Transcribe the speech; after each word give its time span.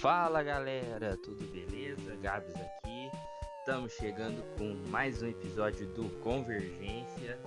Fala 0.00 0.42
galera, 0.42 1.16
tudo 1.16 1.46
beleza? 1.46 2.14
Gabs 2.16 2.54
aqui. 2.54 3.10
Estamos 3.60 3.94
chegando 3.94 4.42
com 4.58 4.76
mais 4.90 5.22
um 5.22 5.26
episódio 5.26 5.86
do 5.86 6.10
Convergência. 6.20 7.40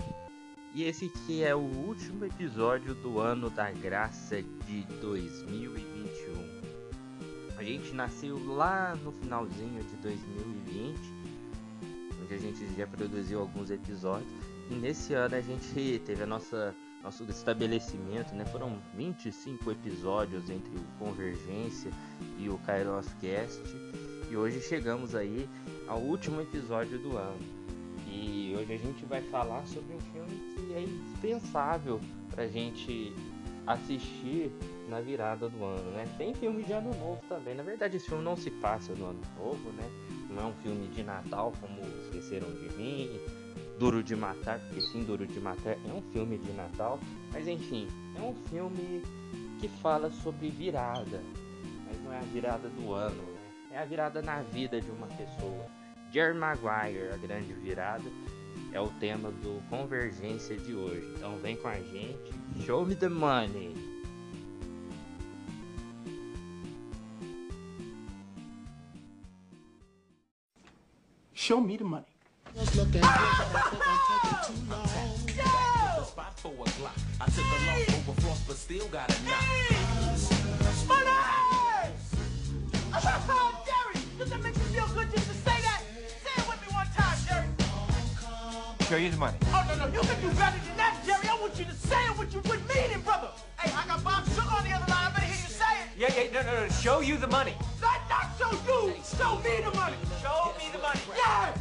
E 0.74 0.82
esse 0.82 1.06
aqui 1.06 1.44
é 1.44 1.54
o 1.54 1.60
último 1.60 2.24
episódio 2.24 2.92
do 2.96 3.20
ano 3.20 3.50
da 3.50 3.70
graça 3.70 4.42
de 4.42 4.82
2021. 5.00 6.60
A 7.56 7.62
gente 7.62 7.92
nasceu 7.92 8.44
lá 8.44 8.96
no 8.96 9.12
finalzinho 9.12 9.84
de 9.84 9.96
2020, 9.98 10.98
onde 12.20 12.34
a 12.34 12.38
gente 12.38 12.66
já 12.76 12.86
produziu 12.86 13.40
alguns 13.40 13.70
episódios. 13.70 14.28
E 14.68 14.74
nesse 14.74 15.14
ano 15.14 15.36
a 15.36 15.40
gente 15.40 16.00
teve 16.04 16.24
a 16.24 16.26
nossa 16.26 16.74
nosso 17.02 17.24
estabelecimento, 17.24 18.34
né? 18.34 18.44
Foram 18.44 18.78
25 18.94 19.70
episódios 19.70 20.50
entre 20.50 20.76
o 20.76 20.82
Convergência 20.98 21.90
e 22.40 22.48
o 22.48 22.58
Kairos 22.58 23.12
Cast. 23.20 23.60
E 24.30 24.36
hoje 24.36 24.60
chegamos 24.60 25.14
aí 25.14 25.48
ao 25.86 25.98
último 26.00 26.40
episódio 26.40 26.98
do 26.98 27.16
ano. 27.16 27.38
E 28.06 28.54
hoje 28.56 28.72
a 28.72 28.78
gente 28.78 29.04
vai 29.04 29.20
falar 29.22 29.64
sobre 29.66 29.94
um 29.94 30.00
filme 30.00 30.54
que 30.56 30.74
é 30.74 30.82
indispensável 30.82 32.00
pra 32.30 32.46
gente 32.46 33.12
assistir 33.66 34.50
na 34.88 35.00
virada 35.00 35.48
do 35.48 35.64
ano, 35.64 35.90
né? 35.92 36.08
Tem 36.18 36.34
filme 36.34 36.62
de 36.62 36.72
ano 36.72 36.90
novo 36.98 37.20
também. 37.28 37.54
Na 37.54 37.62
verdade, 37.62 37.96
esse 37.96 38.06
filme 38.06 38.24
não 38.24 38.36
se 38.36 38.50
passa 38.50 38.92
no 38.94 39.06
ano 39.06 39.20
novo, 39.38 39.70
né? 39.72 39.88
Não 40.28 40.42
é 40.42 40.46
um 40.46 40.54
filme 40.62 40.88
de 40.88 41.02
Natal 41.02 41.52
como 41.60 41.80
Esqueceram 42.04 42.52
de 42.52 42.76
Mim, 42.76 43.20
Duro 43.78 44.02
de 44.02 44.16
Matar, 44.16 44.60
porque 44.60 44.80
sim, 44.80 45.04
Duro 45.04 45.26
de 45.26 45.40
Matar 45.40 45.72
é 45.72 45.92
um 45.92 46.02
filme 46.12 46.38
de 46.38 46.52
Natal, 46.52 46.98
mas 47.32 47.46
enfim, 47.46 47.88
é 48.16 48.20
um 48.20 48.34
filme 48.48 49.02
que 49.60 49.68
fala 49.68 50.10
sobre 50.10 50.50
virada, 50.50 51.20
mas 51.90 52.04
não 52.04 52.12
é 52.12 52.18
a 52.18 52.22
virada 52.22 52.68
do 52.68 52.92
ano, 52.92 53.22
né? 53.22 53.40
é 53.72 53.78
a 53.78 53.84
virada 53.84 54.22
na 54.22 54.42
vida 54.42 54.80
de 54.80 54.90
uma 54.90 55.06
pessoa. 55.08 55.66
Jerry 56.12 56.36
Maguire, 56.36 57.10
a 57.12 57.16
grande 57.16 57.52
virada, 57.52 58.04
é 58.72 58.80
o 58.80 58.88
tema 58.88 59.30
do 59.30 59.62
Convergência 59.68 60.56
de 60.56 60.74
hoje. 60.74 61.12
Então 61.16 61.36
vem 61.38 61.56
com 61.56 61.68
a 61.68 61.78
gente, 61.78 62.32
show 62.64 62.84
me 62.86 62.94
the 62.94 63.08
money! 63.08 63.74
Show 71.34 71.60
me 71.60 71.76
the 71.76 71.84
money. 71.84 72.06
Jerry, 83.00 84.04
does 84.18 84.28
that 84.30 84.42
make 84.42 84.54
you 84.56 84.62
feel 84.76 84.86
good 84.88 85.10
just 85.10 85.26
to 85.28 85.34
say 85.34 85.56
that? 85.64 85.82
Say 86.20 86.34
it 86.36 86.48
with 86.48 86.60
me 86.60 86.68
one 86.74 86.86
time, 86.92 87.16
Jerry. 87.26 87.48
Show 88.88 88.96
you 88.96 89.10
the 89.10 89.16
money. 89.16 89.38
Oh, 89.46 89.64
no, 89.68 89.74
no, 89.76 89.86
you 89.86 90.00
can 90.00 90.20
do 90.20 90.28
better 90.36 90.58
than 90.66 90.76
that, 90.76 91.00
Jerry. 91.06 91.26
I 91.28 91.40
want 91.40 91.58
you 91.58 91.64
to 91.64 91.74
say 91.74 91.96
it 91.96 92.18
with 92.18 92.34
you 92.34 92.40
with 92.40 92.60
meaning, 92.74 93.00
brother. 93.00 93.28
Hey, 93.58 93.72
I 93.72 93.86
got 93.86 94.04
Bob 94.04 94.28
Sugar 94.28 94.52
on 94.52 94.64
the 94.64 94.72
other 94.76 94.90
line. 94.92 95.08
I 95.08 95.10
better 95.14 95.26
hear 95.26 95.40
you 95.40 95.48
say 95.48 95.72
it. 95.80 95.88
Yeah, 95.96 96.12
yeah, 96.12 96.32
no, 96.32 96.42
no, 96.42 96.66
no. 96.66 96.68
Show 96.68 97.00
you 97.00 97.16
the 97.16 97.28
money. 97.28 97.54
Not, 97.80 98.00
not 98.10 98.36
show 98.36 98.52
you. 98.52 98.92
Show 99.16 99.38
me 99.40 99.64
the 99.64 99.72
money. 99.76 99.96
Show 100.20 100.52
me 100.58 100.68
the 100.72 100.78
money. 100.78 101.00
Yeah. 101.16 101.56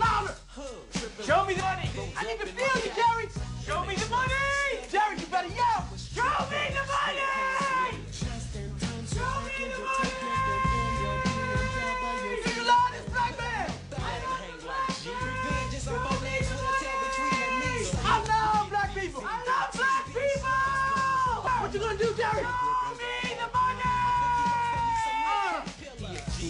Louder. 0.00 0.34
Show 1.22 1.44
me 1.46 1.54
the 1.54 1.62
money. 1.62 1.86
I 2.16 2.24
need 2.26 2.40
to 2.40 2.46
feel 2.46 2.82
you, 2.82 2.90
Jerry. 2.98 3.28
Show 3.64 3.84
me 3.84 3.87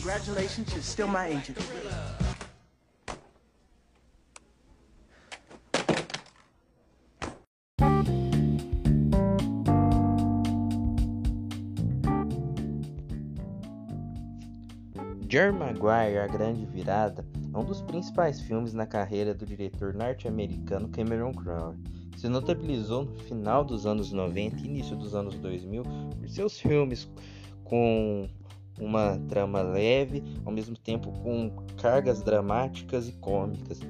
Congratulations, 0.08 0.72
you're 0.72 0.82
still 0.82 1.06
my 1.06 1.26
agent. 1.26 1.58
Jerry 15.28 15.52
Maguire, 15.52 16.20
A 16.20 16.26
Grande 16.26 16.64
Virada, 16.64 17.22
é 17.52 17.58
um 17.58 17.62
dos 17.62 17.82
principais 17.82 18.40
filmes 18.40 18.72
na 18.72 18.86
carreira 18.86 19.34
do 19.34 19.44
diretor 19.44 19.92
norte-americano 19.92 20.88
Cameron 20.88 21.34
Crowe. 21.34 21.76
Se 22.16 22.30
notabilizou 22.30 23.04
no 23.04 23.18
final 23.24 23.62
dos 23.62 23.84
anos 23.84 24.10
90 24.10 24.56
e 24.56 24.64
início 24.64 24.96
dos 24.96 25.14
anos 25.14 25.34
2000 25.34 25.82
por 25.82 26.28
seus 26.30 26.58
filmes 26.58 27.06
com 27.62 28.26
uma 28.80 29.18
trama 29.28 29.60
leve, 29.60 30.22
ao 30.44 30.52
mesmo 30.52 30.76
tempo 30.76 31.12
com 31.20 31.50
cargas 31.80 32.22
dramáticas 32.22 33.08
e 33.08 33.12
cômicas. 33.12 33.80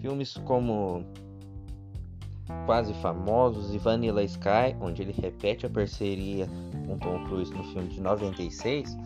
Filmes 0.00 0.34
como 0.44 1.04
Quase 2.66 2.92
Famosos 2.94 3.74
e 3.74 3.78
Vanilla 3.78 4.22
Sky, 4.24 4.76
onde 4.80 5.02
ele 5.02 5.12
repete 5.12 5.66
a 5.66 5.70
parceria 5.70 6.48
com 6.86 6.98
Tom 6.98 7.24
Cruise 7.24 7.52
no 7.52 7.64
filme 7.64 7.88
de 7.88 8.00
96, 8.00 8.96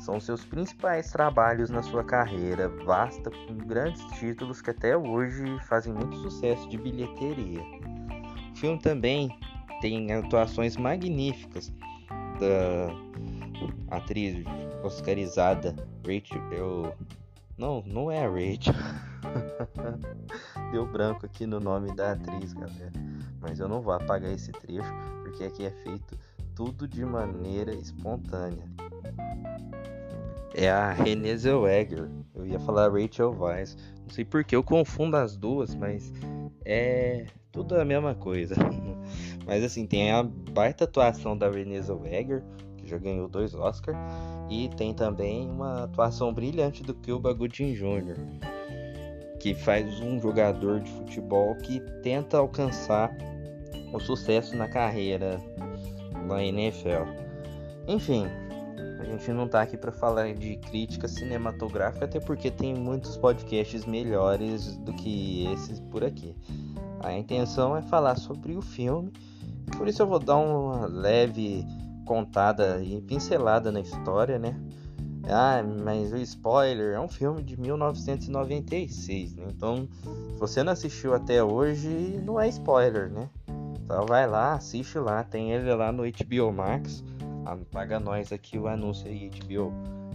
são 0.00 0.20
seus 0.20 0.44
principais 0.44 1.10
trabalhos 1.10 1.70
na 1.70 1.82
sua 1.82 2.04
carreira, 2.04 2.68
vasta 2.84 3.30
com 3.30 3.54
grandes 3.66 4.02
títulos 4.18 4.62
que 4.62 4.70
até 4.70 4.96
hoje 4.96 5.44
fazem 5.66 5.92
muito 5.92 6.16
sucesso 6.18 6.68
de 6.68 6.78
bilheteria. 6.78 7.60
O 8.52 8.56
filme 8.56 8.78
também 8.78 9.28
tem 9.80 10.12
atuações 10.12 10.76
magníficas 10.76 11.72
da 12.40 12.92
atriz 13.88 14.44
oscarizada 14.82 15.74
Rachel. 16.06 16.94
Não, 17.56 17.82
não 17.86 18.10
é 18.10 18.24
a 18.24 18.28
Rachel. 18.28 18.74
Deu 20.72 20.86
branco 20.86 21.26
aqui 21.26 21.46
no 21.46 21.58
nome 21.58 21.94
da 21.94 22.12
atriz, 22.12 22.52
galera. 22.52 22.92
Mas 23.40 23.60
eu 23.60 23.68
não 23.68 23.80
vou 23.80 23.92
apagar 23.92 24.32
esse 24.32 24.52
trecho 24.52 24.92
porque 25.22 25.44
aqui 25.44 25.64
é 25.64 25.70
feito 25.70 26.18
tudo 26.54 26.88
de 26.88 27.04
maneira 27.04 27.72
espontânea. 27.74 28.64
É 30.54 30.68
a 30.68 30.92
Renée 30.92 31.36
Zellweger. 31.36 32.08
Eu 32.34 32.46
ia 32.46 32.58
falar 32.58 32.90
Rachel 32.90 33.34
Weisz. 33.38 33.76
Não 34.02 34.10
sei 34.10 34.24
porque 34.24 34.56
eu 34.56 34.62
confundo 34.64 35.16
as 35.16 35.36
duas, 35.36 35.74
mas 35.74 36.12
é 36.64 37.26
tudo 37.52 37.76
a 37.76 37.84
mesma 37.84 38.14
coisa. 38.14 38.54
mas 39.46 39.62
assim, 39.62 39.86
tem 39.86 40.10
a 40.10 40.22
baita 40.22 40.84
atuação 40.84 41.36
da 41.36 41.50
Renée 41.50 41.80
Zellweger, 41.80 42.42
já 42.88 42.98
ganhou 42.98 43.28
dois 43.28 43.54
Oscars, 43.54 43.98
e 44.50 44.68
tem 44.70 44.94
também 44.94 45.48
uma 45.48 45.84
atuação 45.84 46.32
brilhante 46.32 46.82
do 46.82 46.94
Cuba 46.94 47.32
Gooding 47.32 47.74
Jr., 47.74 48.16
que 49.38 49.54
faz 49.54 50.00
um 50.00 50.18
jogador 50.18 50.80
de 50.80 50.90
futebol 50.90 51.54
que 51.56 51.80
tenta 52.02 52.38
alcançar 52.38 53.16
o 53.92 54.00
sucesso 54.00 54.56
na 54.56 54.68
carreira 54.68 55.40
na 56.26 56.42
NFL. 56.42 57.04
Enfim, 57.86 58.26
a 58.98 59.04
gente 59.04 59.30
não 59.32 59.48
tá 59.48 59.62
aqui 59.62 59.76
para 59.76 59.92
falar 59.92 60.34
de 60.34 60.56
crítica 60.56 61.06
cinematográfica, 61.06 62.04
até 62.04 62.20
porque 62.20 62.50
tem 62.50 62.74
muitos 62.74 63.16
podcasts 63.16 63.86
melhores 63.86 64.76
do 64.78 64.92
que 64.92 65.46
esses 65.52 65.80
por 65.80 66.04
aqui. 66.04 66.34
A 67.00 67.12
intenção 67.16 67.76
é 67.76 67.82
falar 67.82 68.16
sobre 68.16 68.56
o 68.56 68.60
filme, 68.60 69.12
por 69.76 69.86
isso 69.86 70.02
eu 70.02 70.06
vou 70.06 70.18
dar 70.18 70.36
uma 70.36 70.86
leve 70.86 71.64
contada 72.08 72.82
e 72.82 73.02
pincelada 73.02 73.70
na 73.70 73.80
história, 73.80 74.38
né? 74.38 74.58
Ah, 75.28 75.62
mas 75.84 76.10
o 76.10 76.16
spoiler 76.16 76.94
é 76.94 77.00
um 77.00 77.06
filme 77.06 77.42
de 77.42 77.60
1996, 77.60 79.34
né? 79.34 79.44
Então, 79.50 79.86
se 80.32 80.38
você 80.38 80.62
não 80.62 80.72
assistiu 80.72 81.12
até 81.12 81.44
hoje, 81.44 82.18
não 82.24 82.40
é 82.40 82.48
spoiler, 82.48 83.10
né? 83.10 83.28
Então 83.82 84.06
vai 84.06 84.26
lá, 84.26 84.54
assiste 84.54 84.98
lá, 84.98 85.22
tem 85.22 85.52
ele 85.52 85.72
lá 85.74 85.92
no 85.92 86.04
HBO 86.04 86.50
Max. 86.50 87.04
Ah, 87.44 87.58
paga 87.70 88.00
nós 88.00 88.32
aqui 88.32 88.58
o 88.58 88.66
anúncio 88.66 89.06
aí, 89.06 89.28
HBO. 89.28 89.70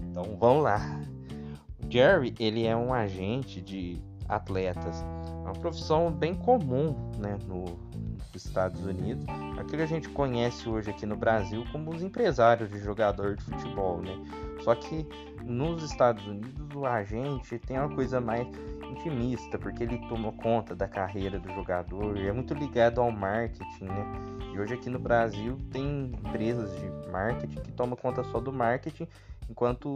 Então 0.09 0.35
vamos 0.39 0.63
lá. 0.63 0.99
O 1.83 1.91
Jerry, 1.91 2.33
ele 2.39 2.65
é 2.65 2.75
um 2.75 2.91
agente 2.91 3.61
de 3.61 4.01
atletas. 4.27 5.05
É 5.43 5.45
uma 5.45 5.53
profissão 5.53 6.11
bem 6.11 6.33
comum, 6.33 6.95
né, 7.19 7.37
no, 7.47 7.65
dos 8.33 8.45
Estados 8.45 8.83
Unidos, 8.83 9.23
aquilo 9.53 9.77
que 9.77 9.83
a 9.83 9.85
gente 9.85 10.09
conhece 10.09 10.67
hoje 10.67 10.89
aqui 10.89 11.05
no 11.05 11.15
Brasil 11.15 11.63
como 11.71 11.91
os 11.91 12.01
empresários 12.01 12.69
de 12.69 12.79
jogador 12.79 13.35
de 13.35 13.43
futebol, 13.43 14.01
né? 14.01 14.17
Só 14.61 14.73
que 14.73 15.07
nos 15.43 15.83
Estados 15.83 16.25
Unidos 16.25 16.75
o 16.75 16.85
agente 16.85 17.59
tem 17.59 17.77
uma 17.77 17.93
coisa 17.93 18.19
mais 18.19 18.47
intimista, 18.91 19.57
porque 19.57 19.83
ele 19.83 19.99
toma 20.07 20.31
conta 20.31 20.75
da 20.75 20.87
carreira 20.87 21.39
do 21.39 21.49
jogador, 21.53 22.17
é 22.17 22.31
muito 22.31 22.53
ligado 22.53 22.99
ao 22.99 23.11
marketing, 23.11 23.85
né? 23.85 24.05
E 24.53 24.59
hoje 24.59 24.73
aqui 24.73 24.89
no 24.89 24.99
Brasil 24.99 25.57
tem 25.71 26.11
empresas 26.27 26.75
de 26.79 27.11
marketing 27.11 27.61
que 27.61 27.71
tomam 27.71 27.95
conta 27.95 28.23
só 28.25 28.39
do 28.39 28.51
marketing, 28.51 29.07
enquanto 29.49 29.93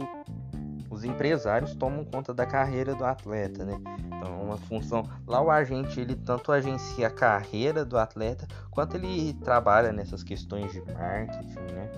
os 0.90 1.04
empresários 1.04 1.74
tomam 1.74 2.04
conta 2.04 2.32
da 2.32 2.46
carreira 2.46 2.94
do 2.94 3.04
atleta, 3.04 3.64
né? 3.64 3.78
Então, 4.06 4.40
é 4.40 4.44
uma 4.44 4.56
função. 4.56 5.08
Lá 5.26 5.40
o 5.40 5.50
agente 5.50 6.00
ele 6.00 6.16
tanto 6.16 6.50
agencia 6.50 7.06
a 7.08 7.10
carreira 7.10 7.84
do 7.84 7.98
atleta 7.98 8.46
quanto 8.70 8.96
ele 8.96 9.34
trabalha 9.34 9.92
nessas 9.92 10.22
questões 10.22 10.72
de 10.72 10.80
marketing, 10.92 11.72
né? 11.72 11.90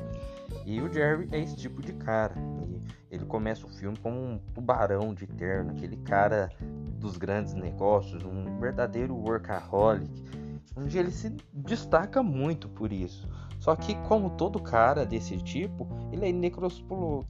E 0.66 0.81
o 0.81 0.92
Jerry 0.92 1.28
é 1.32 1.40
esse 1.40 1.56
tipo 1.56 1.81
de 1.81 1.92
cara. 1.92 2.34
Ele 3.10 3.25
começa 3.25 3.66
o 3.66 3.70
filme 3.70 3.96
como 3.98 4.16
um 4.16 4.38
tubarão 4.54 5.12
de 5.14 5.26
terno, 5.26 5.72
aquele 5.72 5.96
cara 5.98 6.50
dos 6.98 7.16
grandes 7.16 7.54
negócios, 7.54 8.25
um 8.25 8.58
verdadeiro 8.60 9.14
workaholic, 9.14 10.22
onde 10.76 10.98
ele 10.98 11.10
se 11.10 11.34
destaca 11.52 12.22
muito 12.22 12.69
por 12.69 12.93
isso. 12.93 13.28
Só 13.60 13.76
que, 13.76 13.94
como 14.08 14.30
todo 14.30 14.58
cara 14.58 15.04
desse 15.04 15.36
tipo, 15.36 15.86
ele 16.10 16.24
é 16.24 16.30
inescrupuloso. 16.30 17.26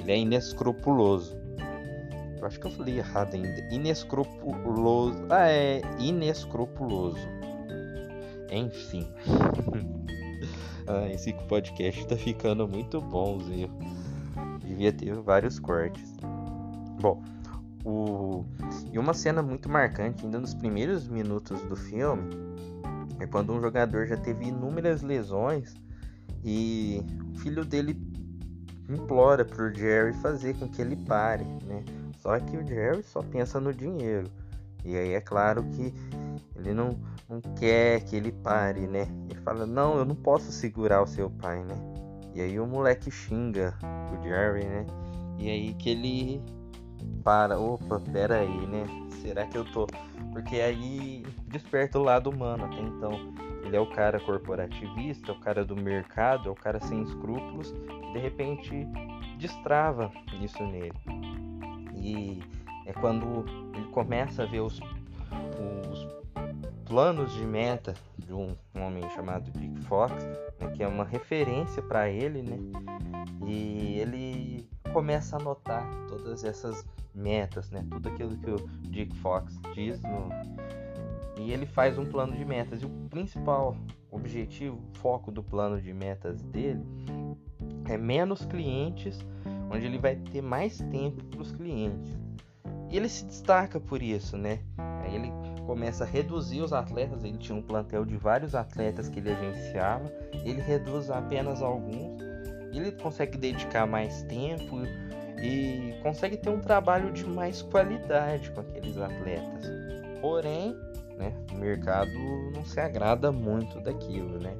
Ele 0.00 0.12
é 0.12 0.18
inescrupuloso. 0.18 1.36
Eu 2.38 2.46
acho 2.46 2.60
que 2.60 2.66
eu 2.66 2.70
falei 2.72 2.98
errado 2.98 3.34
ainda. 3.34 3.68
Inescrupuloso. 3.72 5.16
Ah, 5.30 5.48
é 5.48 5.80
inescrupuloso. 6.00 7.18
Enfim. 8.50 9.06
ah, 10.88 11.08
esse 11.08 11.32
podcast 11.48 12.04
tá 12.08 12.16
ficando 12.16 12.66
muito 12.66 13.00
bonzinho. 13.00 13.70
Devia 14.60 14.92
ter 14.92 15.14
vários 15.14 15.60
cortes. 15.60 16.16
Bom, 17.00 17.22
o... 17.86 18.44
e 18.92 18.98
uma 18.98 19.14
cena 19.14 19.40
muito 19.42 19.68
marcante, 19.68 20.24
ainda 20.24 20.40
nos 20.40 20.52
primeiros 20.52 21.06
minutos 21.06 21.60
do 21.62 21.76
filme, 21.76 22.28
é 23.20 23.26
quando 23.26 23.52
um 23.52 23.60
jogador 23.60 24.06
já 24.06 24.16
teve 24.16 24.46
inúmeras 24.46 25.02
lesões 25.02 25.74
e 26.44 27.00
o 27.32 27.38
filho 27.38 27.64
dele 27.64 27.96
implora 28.88 29.44
pro 29.44 29.72
Jerry 29.72 30.12
fazer 30.14 30.56
com 30.58 30.68
que 30.68 30.82
ele 30.82 30.96
pare, 30.96 31.44
né? 31.64 31.84
Só 32.18 32.38
que 32.40 32.56
o 32.56 32.66
Jerry 32.66 33.04
só 33.04 33.22
pensa 33.22 33.60
no 33.60 33.72
dinheiro. 33.72 34.28
E 34.84 34.96
aí 34.96 35.12
é 35.12 35.20
claro 35.20 35.62
que 35.64 35.94
ele 36.56 36.74
não, 36.74 36.98
não 37.28 37.40
quer 37.56 38.00
que 38.00 38.16
ele 38.16 38.32
pare, 38.32 38.86
né? 38.86 39.06
Ele 39.30 39.40
fala, 39.40 39.64
não, 39.64 39.96
eu 39.96 40.04
não 40.04 40.14
posso 40.14 40.50
segurar 40.50 41.02
o 41.02 41.06
seu 41.06 41.30
pai, 41.30 41.64
né? 41.64 41.76
E 42.34 42.40
aí 42.40 42.58
o 42.58 42.66
moleque 42.66 43.10
xinga 43.10 43.74
o 44.12 44.22
Jerry, 44.22 44.64
né? 44.64 44.86
E 45.38 45.50
aí 45.50 45.74
que 45.74 45.90
ele 45.90 46.42
para, 47.22 47.58
opa, 47.58 48.00
pera 48.12 48.40
aí, 48.40 48.66
né? 48.66 48.86
Será 49.22 49.46
que 49.46 49.58
eu 49.58 49.64
tô 49.64 49.86
porque 50.36 50.60
aí 50.60 51.24
desperta 51.48 51.98
o 51.98 52.02
lado 52.02 52.28
humano 52.28 52.66
até 52.66 52.78
então. 52.78 53.32
Ele 53.64 53.74
é 53.74 53.80
o 53.80 53.86
cara 53.86 54.20
corporativista, 54.20 55.32
o 55.32 55.40
cara 55.40 55.64
do 55.64 55.74
mercado, 55.74 56.50
é 56.50 56.52
o 56.52 56.54
cara 56.54 56.78
sem 56.78 57.02
escrúpulos, 57.02 57.74
e 57.88 58.12
de 58.12 58.18
repente 58.18 58.86
destrava 59.38 60.12
isso 60.42 60.62
nele. 60.62 60.92
E 61.94 62.42
é 62.84 62.92
quando 62.92 63.46
ele 63.74 63.86
começa 63.86 64.42
a 64.42 64.46
ver 64.46 64.60
os, 64.60 64.78
os 64.78 66.06
planos 66.84 67.32
de 67.32 67.46
meta 67.46 67.94
de 68.18 68.34
um, 68.34 68.54
um 68.74 68.82
homem 68.82 69.08
chamado 69.14 69.50
Dick 69.52 69.80
Fox, 69.84 70.22
né, 70.60 70.70
que 70.76 70.82
é 70.82 70.86
uma 70.86 71.04
referência 71.04 71.82
para 71.82 72.10
ele, 72.10 72.42
né? 72.42 72.58
E 73.46 73.98
ele 74.00 74.68
começa 74.92 75.36
a 75.36 75.38
notar 75.38 75.88
todas 76.08 76.44
essas 76.44 76.84
metas, 77.14 77.70
né? 77.70 77.84
Tudo 77.90 78.08
aquilo 78.08 78.36
que 78.36 78.50
o 78.50 78.68
Dick 78.90 79.16
Fox 79.18 79.58
diz 79.74 80.00
no... 80.02 80.28
e 81.38 81.52
ele 81.52 81.66
faz 81.66 81.98
um 81.98 82.04
plano 82.04 82.36
de 82.36 82.44
metas. 82.44 82.82
E 82.82 82.86
o 82.86 82.90
principal 83.10 83.76
objetivo, 84.10 84.80
foco 84.94 85.30
do 85.30 85.42
plano 85.42 85.80
de 85.80 85.92
metas 85.92 86.42
dele 86.42 86.84
é 87.88 87.96
menos 87.96 88.44
clientes, 88.44 89.18
onde 89.70 89.86
ele 89.86 89.98
vai 89.98 90.16
ter 90.16 90.42
mais 90.42 90.78
tempo 90.78 91.24
para 91.24 91.40
os 91.40 91.52
clientes. 91.52 92.16
E 92.90 92.96
ele 92.96 93.08
se 93.08 93.24
destaca 93.24 93.80
por 93.80 94.02
isso, 94.02 94.36
né? 94.36 94.60
Aí 94.78 95.14
ele 95.14 95.32
começa 95.66 96.04
a 96.04 96.06
reduzir 96.06 96.62
os 96.62 96.72
atletas. 96.72 97.24
Ele 97.24 97.36
tinha 97.36 97.56
um 97.56 97.62
plantel 97.62 98.04
de 98.04 98.16
vários 98.16 98.54
atletas 98.54 99.08
que 99.08 99.18
ele 99.18 99.30
agenciava. 99.32 100.10
Ele 100.44 100.60
reduz 100.60 101.10
apenas 101.10 101.62
alguns. 101.62 102.22
Ele 102.78 102.92
consegue 102.92 103.38
dedicar 103.38 103.86
mais 103.86 104.22
tempo 104.24 104.82
e 105.42 105.94
consegue 106.02 106.36
ter 106.36 106.50
um 106.50 106.60
trabalho 106.60 107.12
de 107.12 107.24
mais 107.24 107.62
qualidade 107.62 108.50
com 108.50 108.60
aqueles 108.60 108.96
atletas. 108.96 109.66
Porém, 110.20 110.74
né, 111.16 111.32
o 111.52 111.56
mercado 111.56 112.10
não 112.54 112.64
se 112.64 112.80
agrada 112.80 113.32
muito 113.32 113.80
daquilo, 113.80 114.38
né? 114.38 114.54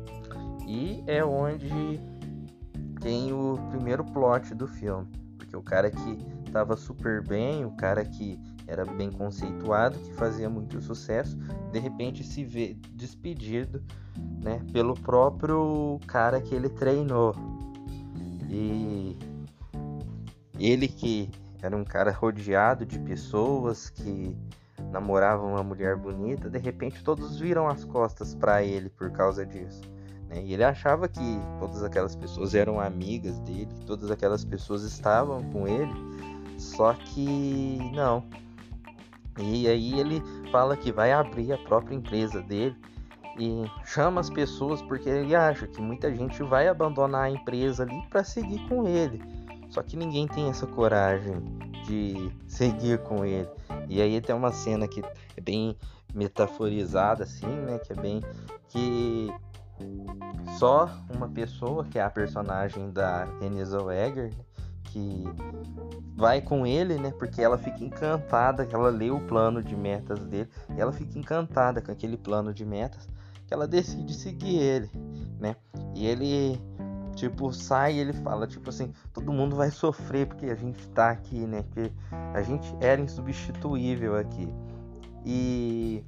E 0.66 1.02
é 1.06 1.24
onde 1.24 2.00
tem 3.00 3.32
o 3.32 3.58
primeiro 3.70 4.04
plot 4.04 4.54
do 4.54 4.66
filme, 4.66 5.06
porque 5.36 5.56
o 5.56 5.62
cara 5.62 5.90
que 5.90 6.18
estava 6.46 6.76
super 6.76 7.22
bem, 7.22 7.64
o 7.64 7.70
cara 7.72 8.04
que 8.04 8.38
era 8.66 8.84
bem 8.84 9.10
conceituado, 9.10 9.98
que 9.98 10.12
fazia 10.14 10.50
muito 10.50 10.80
sucesso, 10.80 11.36
de 11.70 11.78
repente 11.78 12.24
se 12.24 12.44
vê 12.44 12.76
despedido, 12.92 13.82
né, 14.42 14.60
pelo 14.72 14.94
próprio 14.94 16.00
cara 16.06 16.40
que 16.40 16.54
ele 16.54 16.68
treinou. 16.68 17.34
E 18.56 19.16
ele 20.58 20.88
que 20.88 21.30
era 21.62 21.76
um 21.76 21.84
cara 21.84 22.10
rodeado 22.10 22.86
de 22.86 22.98
pessoas 22.98 23.90
que 23.90 24.36
namoravam 24.90 25.50
uma 25.52 25.62
mulher 25.62 25.96
bonita, 25.96 26.48
de 26.48 26.58
repente 26.58 27.02
todos 27.02 27.38
viram 27.38 27.68
as 27.68 27.84
costas 27.84 28.34
para 28.34 28.62
ele 28.62 28.88
por 28.88 29.10
causa 29.10 29.44
disso. 29.44 29.82
Né? 30.28 30.42
E 30.44 30.54
ele 30.54 30.64
achava 30.64 31.08
que 31.08 31.40
todas 31.58 31.82
aquelas 31.82 32.14
pessoas 32.16 32.54
eram 32.54 32.80
amigas 32.80 33.38
dele, 33.40 33.68
todas 33.86 34.10
aquelas 34.10 34.44
pessoas 34.44 34.82
estavam 34.82 35.42
com 35.50 35.66
ele, 35.66 35.92
só 36.58 36.94
que 36.94 37.78
não. 37.94 38.24
E 39.38 39.68
aí 39.68 40.00
ele 40.00 40.22
fala 40.50 40.76
que 40.76 40.90
vai 40.90 41.12
abrir 41.12 41.52
a 41.52 41.58
própria 41.58 41.94
empresa 41.94 42.40
dele 42.40 42.76
e 43.38 43.70
chama 43.84 44.20
as 44.20 44.30
pessoas 44.30 44.80
porque 44.82 45.08
ele 45.08 45.34
acha 45.34 45.66
que 45.66 45.80
muita 45.80 46.14
gente 46.14 46.42
vai 46.42 46.68
abandonar 46.68 47.24
a 47.24 47.30
empresa 47.30 47.82
ali 47.82 48.02
para 48.08 48.24
seguir 48.24 48.66
com 48.68 48.86
ele. 48.86 49.22
Só 49.68 49.82
que 49.82 49.96
ninguém 49.96 50.26
tem 50.26 50.48
essa 50.48 50.66
coragem 50.66 51.42
de 51.84 52.32
seguir 52.46 52.98
com 53.02 53.24
ele. 53.24 53.48
E 53.88 54.00
aí 54.00 54.20
tem 54.20 54.34
uma 54.34 54.52
cena 54.52 54.88
que 54.88 55.02
é 55.36 55.40
bem 55.40 55.76
metaforizada 56.14 57.24
assim, 57.24 57.46
né, 57.46 57.78
que 57.78 57.92
é 57.92 57.96
bem 57.96 58.20
que 58.68 59.30
só 60.58 60.88
uma 61.14 61.28
pessoa, 61.28 61.84
que 61.84 61.99
é 61.99 62.02
a 62.02 62.11
personagem 62.11 62.90
da 62.90 63.25
Renée 63.40 63.64
Zellweger, 63.64 64.32
que 64.84 65.25
vai 66.16 66.40
com 66.40 66.66
ele, 66.66 66.99
né? 66.99 67.12
Porque 67.18 67.42
ela 67.42 67.58
fica 67.58 67.84
encantada, 67.84 68.66
ela 68.72 68.88
lê 68.88 69.11
o 69.11 69.20
plano 69.20 69.62
de 69.62 69.76
metas 69.76 70.20
dele, 70.25 70.49
e 70.75 70.80
ela 70.80 70.92
fica 70.92 71.18
encantada 71.18 71.82
com 71.82 71.92
aquele 71.92 72.16
plano 72.16 72.54
de 72.54 72.64
metas, 72.64 73.06
que 73.46 73.54
ela 73.54 73.66
decide 73.66 74.12
seguir 74.14 74.58
ele, 74.58 74.90
né? 75.38 75.56
E 75.94 76.06
ele 76.06 76.60
tipo, 77.16 77.50
sai 77.52 77.94
e 77.94 77.98
ele 77.98 78.12
fala, 78.12 78.46
tipo 78.46 78.68
assim, 78.68 78.92
todo 79.12 79.32
mundo 79.32 79.56
vai 79.56 79.70
sofrer 79.70 80.26
porque 80.26 80.46
a 80.46 80.54
gente 80.54 80.86
tá 80.88 81.10
aqui, 81.10 81.46
né? 81.46 81.64
Que 81.72 81.90
a 82.34 82.42
gente 82.42 82.72
era 82.80 83.00
insubstituível 83.00 84.16
aqui. 84.16 84.52
E 85.24 86.04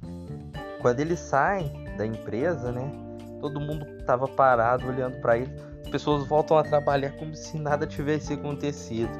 quando 0.81 0.99
ele 0.99 1.17
sai 1.17 1.69
da 1.97 2.05
empresa, 2.05 2.71
né? 2.71 2.89
Todo 3.41 3.59
mundo 3.59 3.85
tava 4.05 4.27
parado 4.27 4.87
olhando 4.87 5.19
para 5.19 5.37
ele. 5.37 5.51
As 5.83 5.89
pessoas 5.89 6.27
voltam 6.27 6.57
a 6.57 6.63
trabalhar 6.63 7.11
como 7.13 7.35
se 7.35 7.57
nada 7.57 7.87
tivesse 7.87 8.33
acontecido. 8.33 9.11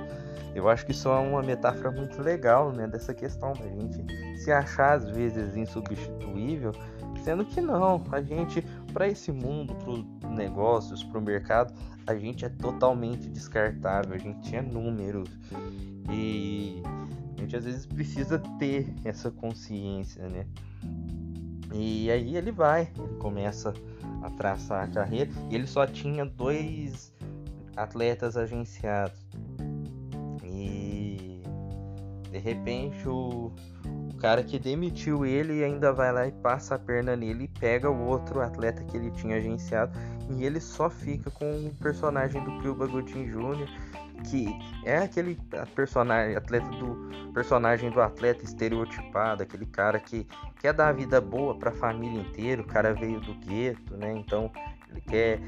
Eu 0.54 0.70
acho 0.70 0.86
que 0.86 0.92
isso 0.92 1.10
é 1.10 1.20
uma 1.20 1.42
metáfora 1.42 1.92
muito 1.92 2.22
legal, 2.22 2.72
né? 2.72 2.88
Dessa 2.88 3.14
questão 3.14 3.54
da 3.54 3.68
gente 3.68 4.06
se 4.44 4.52
achar 4.52 4.94
às 4.94 5.10
vezes 5.10 5.56
insubstituível, 5.56 6.72
sendo 7.30 7.46
que 7.46 7.62
não. 7.62 8.04
A 8.12 8.22
gente, 8.22 8.64
para 8.92 9.08
esse 9.08 9.32
mundo, 9.32 9.76
para 9.76 10.30
negócios, 10.30 11.04
para 11.04 11.20
o 11.20 11.22
mercado, 11.22 11.74
a 12.08 12.16
gente 12.16 12.44
é 12.44 12.50
totalmente 12.50 13.30
descartável. 13.30 14.16
A 14.16 14.18
gente 14.18 14.56
é 14.56 14.62
números 14.62 15.30
e 16.12 16.82
a 17.38 17.42
gente 17.42 17.56
às 17.56 17.66
vezes 17.66 17.86
precisa 17.86 18.40
ter 18.58 18.92
essa 19.06 19.30
consciência, 19.30 20.28
né? 20.28 20.48
E 21.72 22.10
aí 22.10 22.36
ele 22.36 22.52
vai, 22.52 22.90
ele 22.98 23.16
começa 23.20 23.76
a 24.24 24.30
traçar 24.32 24.86
a 24.86 24.88
carreira 24.88 25.30
e 25.52 25.56
ele 25.56 25.68
só 25.68 25.86
tinha 25.86 26.26
dois 26.26 27.14
atletas 27.76 28.36
agenciados. 28.36 29.20
E 30.44 31.44
de 32.32 32.40
repente 32.40 33.08
o, 33.08 33.52
cara 34.20 34.44
que 34.44 34.60
demitiu 34.60 35.26
ele 35.26 35.64
ainda 35.64 35.94
vai 35.94 36.12
lá 36.12 36.28
e 36.28 36.32
passa 36.32 36.76
a 36.76 36.80
perna 36.80 37.16
nele 37.16 37.46
e 37.46 37.60
pega 37.60 37.90
o 37.90 38.06
outro 38.06 38.42
atleta 38.42 38.84
que 38.84 38.98
ele 38.98 39.12
tinha 39.12 39.38
agenciado 39.38 39.98
e 40.30 40.44
ele 40.44 40.60
só 40.60 40.90
fica 40.90 41.32
com 41.32 41.46
o 41.68 41.74
personagem 41.82 42.44
do 42.44 42.62
Cuba 42.62 42.86
Gooding 42.86 43.26
Jr., 43.26 43.68
que 44.30 44.48
é 44.84 44.98
aquele 44.98 45.40
personagem, 45.74 46.36
atleta 46.36 46.68
do 46.72 47.32
personagem 47.34 47.90
do 47.90 48.02
atleta 48.02 48.44
estereotipado, 48.44 49.44
aquele 49.44 49.66
cara 49.66 50.00
que 50.00 50.28
quer 50.60 50.74
dar 50.74 50.90
a 50.90 50.92
vida 50.92 51.22
boa 51.22 51.58
para 51.58 51.70
a 51.70 51.74
família 51.74 52.22
inteira, 52.22 52.62
o 52.62 52.66
cara 52.66 52.94
veio 52.94 53.20
do 53.22 53.34
gueto, 53.36 53.96
né? 53.96 54.12
Então 54.12 54.52
ele 54.92 55.02
quer 55.02 55.40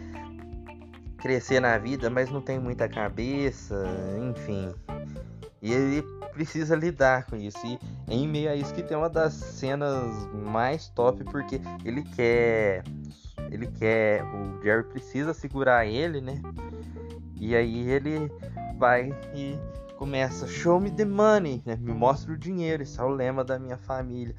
crescer 1.18 1.60
na 1.60 1.78
vida, 1.78 2.10
mas 2.10 2.32
não 2.32 2.42
tem 2.42 2.60
muita 2.60 2.88
cabeça, 2.88 3.86
enfim. 4.20 4.74
E 5.62 5.72
ele 5.72 6.02
precisa 6.34 6.76
lidar 6.76 7.28
com 7.28 7.36
isso. 7.36 7.60
E 7.66 7.80
em 8.08 8.28
meio 8.28 8.50
a 8.50 8.56
isso 8.56 8.74
que 8.74 8.82
tem 8.82 8.98
uma 8.98 9.10
das 9.10 9.34
cenas 9.34 10.28
mais 10.34 10.90
top, 10.90 11.24
porque 11.26 11.62
ele 11.86 12.02
quer. 12.02 12.84
Ele 13.52 13.68
quer. 13.68 14.24
O 14.24 14.62
Jerry 14.64 14.84
precisa 14.86 15.34
segurar 15.34 15.86
ele, 15.86 16.20
né? 16.20 16.42
E 17.40 17.56
aí 17.56 17.90
ele 17.90 18.32
vai 18.78 19.12
e 19.36 19.56
começa, 19.98 20.48
show 20.48 20.80
me 20.80 20.90
the 20.90 21.06
money, 21.06 21.62
né? 21.64 21.78
Me 21.80 21.94
mostra 21.94 22.34
o 22.34 22.38
dinheiro, 22.38 22.82
esse 22.82 23.00
é 23.00 23.04
o 23.04 23.10
lema 23.10 23.44
da 23.44 23.60
minha 23.60 23.78
família. 23.78 24.36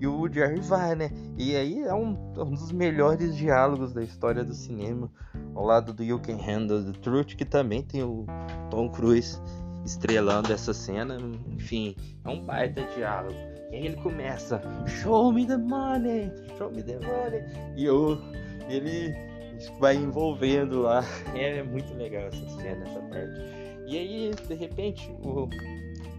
E 0.00 0.06
o 0.08 0.28
Jerry 0.32 0.60
vai, 0.60 0.96
né? 0.96 1.12
E 1.36 1.54
aí 1.54 1.82
é 1.82 1.94
um, 1.94 2.16
um 2.36 2.50
dos 2.50 2.72
melhores 2.72 3.36
diálogos 3.36 3.92
da 3.92 4.02
história 4.02 4.44
do 4.44 4.54
cinema, 4.54 5.08
ao 5.54 5.64
lado 5.64 5.92
do 5.92 6.02
You 6.02 6.18
Can 6.18 6.36
Handle 6.36 6.84
the 6.84 6.98
Truth, 6.98 7.36
que 7.36 7.44
também 7.44 7.82
tem 7.82 8.02
o 8.02 8.26
Tom 8.70 8.88
Cruise 8.88 9.40
estrelando 9.88 10.52
essa 10.52 10.72
cena. 10.72 11.18
Enfim, 11.48 11.96
é 12.24 12.28
um 12.28 12.44
baita 12.44 12.82
diálogo. 12.94 13.38
E 13.70 13.76
aí 13.76 13.86
ele 13.86 13.96
começa, 13.96 14.60
show 14.86 15.32
me 15.32 15.46
the 15.46 15.56
money, 15.56 16.30
show 16.56 16.70
me 16.70 16.82
the 16.82 16.98
money. 16.98 17.42
E 17.76 17.84
eu, 17.84 18.18
ele 18.68 19.14
vai 19.78 19.96
envolvendo 19.96 20.82
lá. 20.82 21.02
É 21.34 21.62
muito 21.62 21.92
legal 21.94 22.24
essa 22.24 22.48
cena, 22.60 22.84
essa 22.84 23.00
parte. 23.00 23.40
E 23.86 23.96
aí, 23.96 24.30
de 24.46 24.54
repente, 24.54 25.10
o 25.22 25.48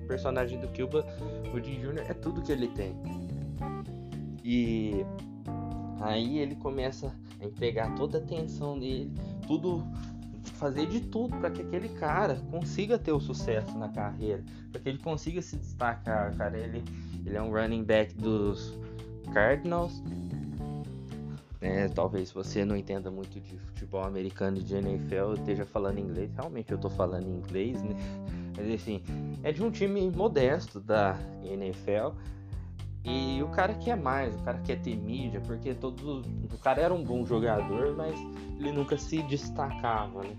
personagem 0.08 0.60
do 0.60 0.68
Cuba, 0.70 1.06
o 1.54 1.60
Jim 1.64 1.80
Jr., 1.80 2.04
é 2.10 2.14
tudo 2.16 2.42
que 2.42 2.52
ele 2.52 2.68
tem. 2.70 2.96
E 4.44 5.06
aí 6.02 6.40
ele 6.40 6.56
começa 6.56 7.14
a 7.40 7.46
empregar 7.46 7.94
toda 7.96 8.18
a 8.18 8.22
atenção 8.22 8.80
dele, 8.80 9.12
tudo 9.46 9.84
fazer 10.60 10.86
de 10.86 11.00
tudo 11.00 11.36
para 11.38 11.50
que 11.50 11.62
aquele 11.62 11.90
cara 11.90 12.36
consiga 12.52 13.00
ter 13.00 13.14
o 13.14 13.20
sucesso 13.20 13.78
na 13.78 13.88
carreira, 13.90 14.44
para 14.72 14.82
que 14.82 14.90
ele 14.90 15.00
consiga 15.00 15.42
se 15.42 15.56
destacar, 15.56 16.36
cara. 16.36 16.58
Ele, 16.58 16.84
ele 17.26 17.36
é 17.36 17.42
um 17.42 17.52
running 17.52 17.84
back 17.84 18.14
dos 18.16 18.78
Cardinals. 19.34 20.04
É, 21.62 21.88
talvez 21.90 22.32
você 22.32 22.64
não 22.64 22.76
entenda 22.76 23.10
muito 23.10 23.40
de 23.40 23.58
futebol 23.58 24.04
americano 24.04 24.58
e 24.58 24.64
de 24.64 24.76
NFL, 24.76 25.34
esteja 25.38 25.66
falando 25.66 26.00
inglês. 26.00 26.30
Realmente 26.34 26.72
eu 26.72 26.78
tô 26.78 26.90
falando 26.90 27.28
inglês, 27.28 27.82
né? 27.82 27.96
Mas 28.56 28.74
assim, 28.74 29.02
é 29.44 29.52
de 29.52 29.64
um 29.64 29.72
time 29.72 30.10
modesto 30.10 30.80
da 30.80 31.18
NFL. 31.44 32.16
E 33.04 33.42
o 33.42 33.48
cara 33.50 33.74
quer 33.76 33.96
mais, 33.96 34.36
o 34.36 34.44
cara 34.44 34.60
quer 34.60 34.82
ter 34.82 34.96
mídia, 34.96 35.40
porque 35.42 35.74
todo. 35.74 36.22
O 36.52 36.58
cara 36.58 36.82
era 36.82 36.94
um 36.94 37.04
bom 37.04 37.26
jogador, 37.26 37.96
mas 37.96 38.14
ele 38.60 38.72
nunca 38.72 38.98
se 38.98 39.22
destacava, 39.24 40.22
né? 40.24 40.36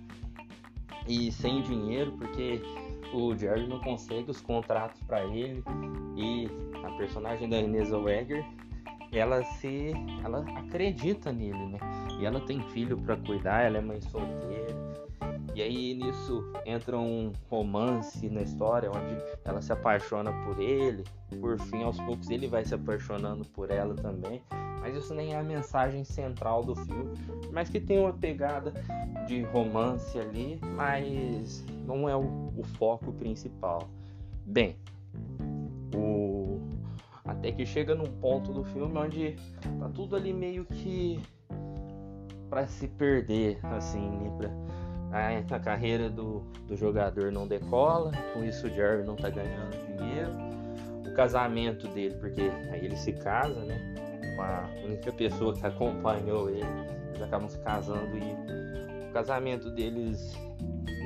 E 1.06 1.32
sem 1.32 1.62
dinheiro, 1.62 2.12
porque 2.12 2.62
o 3.14 3.34
Jerry 3.34 3.66
não 3.66 3.80
consegue 3.80 4.30
os 4.30 4.40
contratos 4.40 5.02
para 5.04 5.24
ele. 5.24 5.62
E 6.16 6.48
a 6.84 6.90
personagem 6.96 7.48
da 7.48 7.58
Inês 7.58 7.90
Weger, 7.90 8.44
ela 9.12 9.42
se. 9.42 9.92
ela 10.22 10.44
acredita 10.58 11.32
nele, 11.32 11.66
né? 11.66 11.78
E 12.20 12.26
ela 12.26 12.40
tem 12.40 12.60
filho 12.70 12.98
para 12.98 13.16
cuidar, 13.16 13.62
ela 13.62 13.78
é 13.78 13.80
mãe 13.80 14.00
solteira. 14.02 15.09
E 15.54 15.62
aí 15.62 15.95
nisso 15.95 16.52
entra 16.64 16.99
um 16.99 17.33
romance 17.49 18.28
na 18.28 18.42
história 18.42 18.90
onde 18.90 19.21
ela 19.45 19.61
se 19.61 19.73
apaixona 19.73 20.33
por 20.45 20.61
ele. 20.61 21.04
Por 21.40 21.59
fim, 21.59 21.83
aos 21.83 21.99
poucos 22.00 22.30
ele 22.30 22.47
vai 22.47 22.64
se 22.64 22.75
apaixonando 22.75 23.45
por 23.47 23.71
ela 23.71 23.95
também. 23.95 24.42
Mas 24.80 24.97
isso 24.97 25.14
nem 25.14 25.35
é 25.35 25.38
a 25.38 25.42
mensagem 25.42 26.04
central 26.04 26.62
do 26.62 26.75
filme. 26.75 27.12
Mas 27.52 27.69
que 27.69 27.80
tem 27.80 27.99
uma 27.99 28.12
pegada 28.12 28.73
de 29.26 29.42
romance 29.42 30.19
ali, 30.19 30.59
mas 30.75 31.64
não 31.87 32.09
é 32.09 32.16
o, 32.16 32.52
o 32.57 32.62
foco 32.78 33.12
principal. 33.12 33.88
Bem, 34.47 34.76
o 35.95 36.61
até 37.25 37.52
que 37.52 37.64
chega 37.64 37.95
num 37.95 38.11
ponto 38.21 38.52
do 38.52 38.64
filme 38.64 38.99
onde 38.99 39.37
tá 39.78 39.88
tudo 39.95 40.16
ali 40.16 40.33
meio 40.33 40.64
que 40.64 41.21
para 42.49 42.66
se 42.66 42.88
perder, 42.88 43.61
assim, 43.62 44.11
né? 44.11 44.30
A, 45.12 45.58
carreira 45.58 46.08
do, 46.08 46.40
do 46.66 46.76
jogador 46.76 47.32
não 47.32 47.46
decola, 47.46 48.12
com 48.32 48.44
isso 48.44 48.66
o 48.66 48.70
Jerry 48.70 49.02
não 49.02 49.16
tá 49.16 49.28
ganhando 49.28 49.76
dinheiro. 49.96 50.30
O 51.06 51.14
casamento 51.14 51.88
dele, 51.88 52.14
porque 52.20 52.42
aí 52.70 52.84
ele 52.84 52.96
se 52.96 53.12
casa, 53.12 53.60
né? 53.64 53.94
Com 54.36 54.42
a 54.42 54.68
única 54.84 55.12
pessoa 55.12 55.54
que 55.54 55.66
acompanhou 55.66 56.48
ele, 56.48 56.64
eles 57.08 57.22
acabam 57.22 57.48
se 57.48 57.58
casando 57.58 58.16
e 58.16 59.08
o 59.08 59.12
casamento 59.12 59.70
deles 59.70 60.38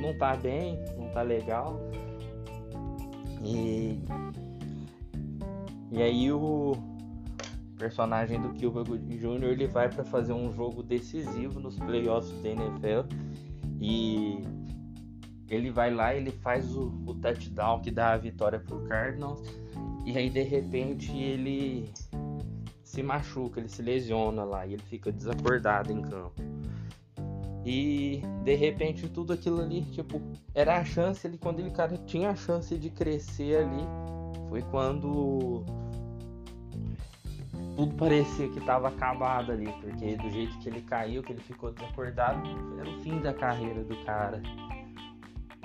não 0.00 0.16
tá 0.18 0.36
bem, 0.36 0.78
não 0.98 1.08
tá 1.08 1.22
legal. 1.22 1.80
E, 3.42 3.98
e 5.90 6.02
aí 6.02 6.30
o 6.30 6.72
personagem 7.78 8.40
do 8.40 8.48
Cuba 8.50 8.84
Jr. 8.84 9.44
ele 9.44 9.66
vai 9.66 9.88
para 9.88 10.04
fazer 10.04 10.32
um 10.32 10.52
jogo 10.52 10.82
decisivo 10.82 11.58
nos 11.58 11.78
playoffs 11.78 12.30
da 12.42 12.48
NFL 12.50 13.08
e 13.86 14.38
ele 15.46 15.70
vai 15.70 15.92
lá, 15.92 16.14
ele 16.14 16.30
faz 16.30 16.74
o, 16.74 16.90
o 17.06 17.14
touchdown 17.16 17.82
que 17.82 17.90
dá 17.90 18.14
a 18.14 18.16
vitória 18.16 18.58
pro 18.58 18.80
Cardinals. 18.88 19.42
E 20.06 20.16
aí 20.16 20.30
de 20.30 20.42
repente 20.42 21.14
ele 21.14 21.90
se 22.82 23.02
machuca, 23.02 23.60
ele 23.60 23.68
se 23.68 23.82
lesiona 23.82 24.42
lá 24.42 24.66
e 24.66 24.72
ele 24.72 24.82
fica 24.84 25.12
desacordado 25.12 25.92
em 25.92 26.00
campo. 26.00 26.42
E 27.62 28.22
de 28.42 28.54
repente 28.54 29.06
tudo 29.06 29.34
aquilo 29.34 29.60
ali, 29.60 29.82
tipo, 29.82 30.18
era 30.54 30.78
a 30.78 30.84
chance 30.84 31.26
ali 31.26 31.36
quando 31.36 31.60
ele 31.60 31.70
cara 31.70 31.98
tinha 32.06 32.30
a 32.30 32.34
chance 32.34 32.78
de 32.78 32.88
crescer 32.88 33.58
ali, 33.58 33.84
foi 34.48 34.62
quando 34.62 35.62
tudo 37.76 37.94
parecia 37.94 38.48
que 38.48 38.58
estava 38.58 38.88
acabado 38.88 39.52
ali, 39.52 39.72
porque 39.80 40.16
do 40.16 40.30
jeito 40.30 40.58
que 40.58 40.68
ele 40.68 40.80
caiu, 40.82 41.22
que 41.22 41.32
ele 41.32 41.40
ficou 41.40 41.72
desacordado, 41.72 42.42
era 42.78 42.88
o 42.88 43.00
fim 43.00 43.20
da 43.20 43.32
carreira 43.32 43.82
do 43.82 43.96
cara. 44.04 44.40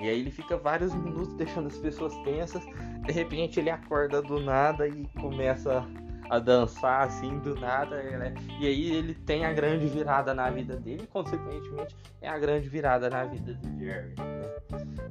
E 0.00 0.08
aí 0.08 0.18
ele 0.18 0.30
fica 0.30 0.56
vários 0.56 0.94
minutos 0.94 1.34
deixando 1.34 1.66
as 1.66 1.76
pessoas 1.76 2.16
tensas, 2.22 2.64
de 3.06 3.12
repente 3.12 3.60
ele 3.60 3.70
acorda 3.70 4.22
do 4.22 4.40
nada 4.40 4.88
e 4.88 5.06
começa 5.20 5.86
a 6.30 6.38
dançar 6.38 7.08
assim 7.08 7.40
do 7.40 7.56
nada, 7.56 8.00
né? 8.00 8.32
e 8.60 8.66
aí 8.66 8.92
ele 8.92 9.14
tem 9.14 9.44
a 9.44 9.52
grande 9.52 9.88
virada 9.88 10.32
na 10.32 10.48
vida 10.48 10.76
dele, 10.76 11.02
e 11.02 11.06
consequentemente 11.08 11.96
é 12.22 12.28
a 12.28 12.38
grande 12.38 12.68
virada 12.68 13.10
na 13.10 13.24
vida 13.24 13.52
do 13.54 13.78
Jerry. 13.78 14.14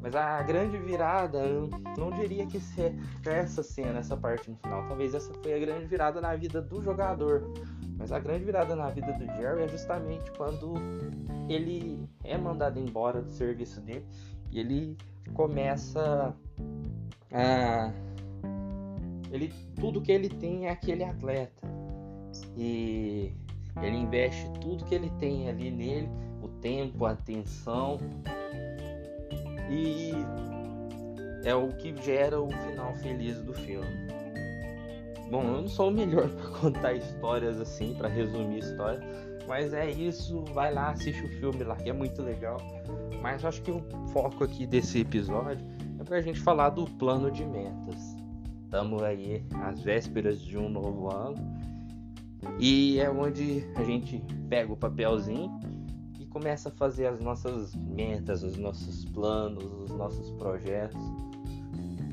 Mas 0.02 0.16
a 0.16 0.42
grande 0.44 0.78
virada, 0.78 1.40
eu 1.40 1.70
não 1.98 2.10
diria 2.12 2.48
que 2.48 2.58
é 3.28 3.30
essa 3.30 3.62
cena, 3.62 4.00
essa 4.00 4.16
parte 4.16 4.50
no 4.50 4.56
final. 4.56 4.88
Talvez 4.88 5.14
essa 5.14 5.34
foi 5.44 5.54
a 5.54 5.60
grande 5.60 5.86
virada 5.88 6.22
na 6.22 6.34
vida 6.38 6.62
do 6.62 6.82
jogador. 6.82 7.44
Mas 7.98 8.14
a 8.14 8.20
grande 8.20 8.46
virada 8.46 8.74
na 8.78 8.90
vida 8.90 9.12
do 9.12 9.26
Jerry 9.36 9.64
é 9.64 9.68
justamente 9.68 10.32
quando 10.38 10.76
ele 11.50 12.08
é 12.24 12.38
mandado 12.38 12.80
embora 12.80 13.22
do 13.22 13.30
serviço 13.30 13.82
dele 13.82 14.06
e 14.52 14.60
ele 14.62 14.98
começa 15.34 16.34
a 17.34 17.92
ele 19.32 19.54
tudo 19.80 20.02
que 20.02 20.12
ele 20.12 20.30
tem 20.30 20.68
é 20.68 20.72
aquele 20.72 21.04
atleta. 21.04 21.68
E 22.58 23.32
ele 23.82 23.98
investe 23.98 24.50
tudo 24.62 24.86
que 24.86 24.96
ele 24.96 25.10
tem 25.20 25.50
ali 25.50 25.72
nele 25.72 26.10
o 26.42 26.48
tempo 26.48 27.06
a 27.06 27.12
atenção. 27.12 28.00
E 29.70 30.12
é 31.44 31.54
o 31.56 31.70
que 31.70 31.96
gera 32.02 32.42
o 32.42 32.50
final 32.50 32.96
feliz 32.96 33.42
do 33.42 33.54
filme. 33.54 34.10
Bom 35.30 35.44
eu 35.44 35.62
não 35.62 35.68
sou 35.68 35.90
o 35.90 35.92
melhor 35.92 36.28
para 36.34 36.50
contar 36.60 36.94
histórias 36.94 37.62
assim 37.62 37.94
para 37.94 38.10
resumir 38.10 38.60
história 38.60 39.30
mas 39.50 39.74
é 39.74 39.90
isso. 39.90 40.46
Vai 40.54 40.72
lá 40.72 40.92
assiste 40.92 41.26
o 41.26 41.28
filme 41.40 41.64
lá 41.64 41.76
que 41.76 41.90
é 41.90 41.94
muito 41.94 42.22
legal. 42.22 42.58
Mas 43.20 43.44
acho 43.44 43.62
que 43.64 43.72
o 43.72 43.84
foco 44.14 44.44
aqui 44.44 44.68
desse 44.68 45.00
episódio 45.00 45.66
é 46.00 46.04
para 46.04 46.18
a 46.18 46.22
gente 46.22 46.40
falar 46.40 46.70
do 46.70 46.86
plano 46.86 47.32
de 47.32 47.44
metas 47.44 48.09
Estamos 48.70 49.02
aí 49.02 49.44
às 49.64 49.82
vésperas 49.82 50.40
de 50.40 50.56
um 50.56 50.70
novo 50.70 51.12
ano. 51.12 51.38
E 52.60 53.00
é 53.00 53.10
onde 53.10 53.64
a 53.76 53.84
gente 53.84 54.24
pega 54.48 54.72
o 54.72 54.78
papelzinho 54.78 55.60
e 56.20 56.26
começa 56.28 56.70
a 56.70 56.72
fazer 56.74 57.08
as 57.08 57.20
nossas 57.20 57.74
metas, 57.74 58.44
os 58.44 58.58
nossos 58.58 59.06
planos, 59.06 59.64
os 59.64 59.90
nossos 59.90 60.30
projetos. 60.34 61.02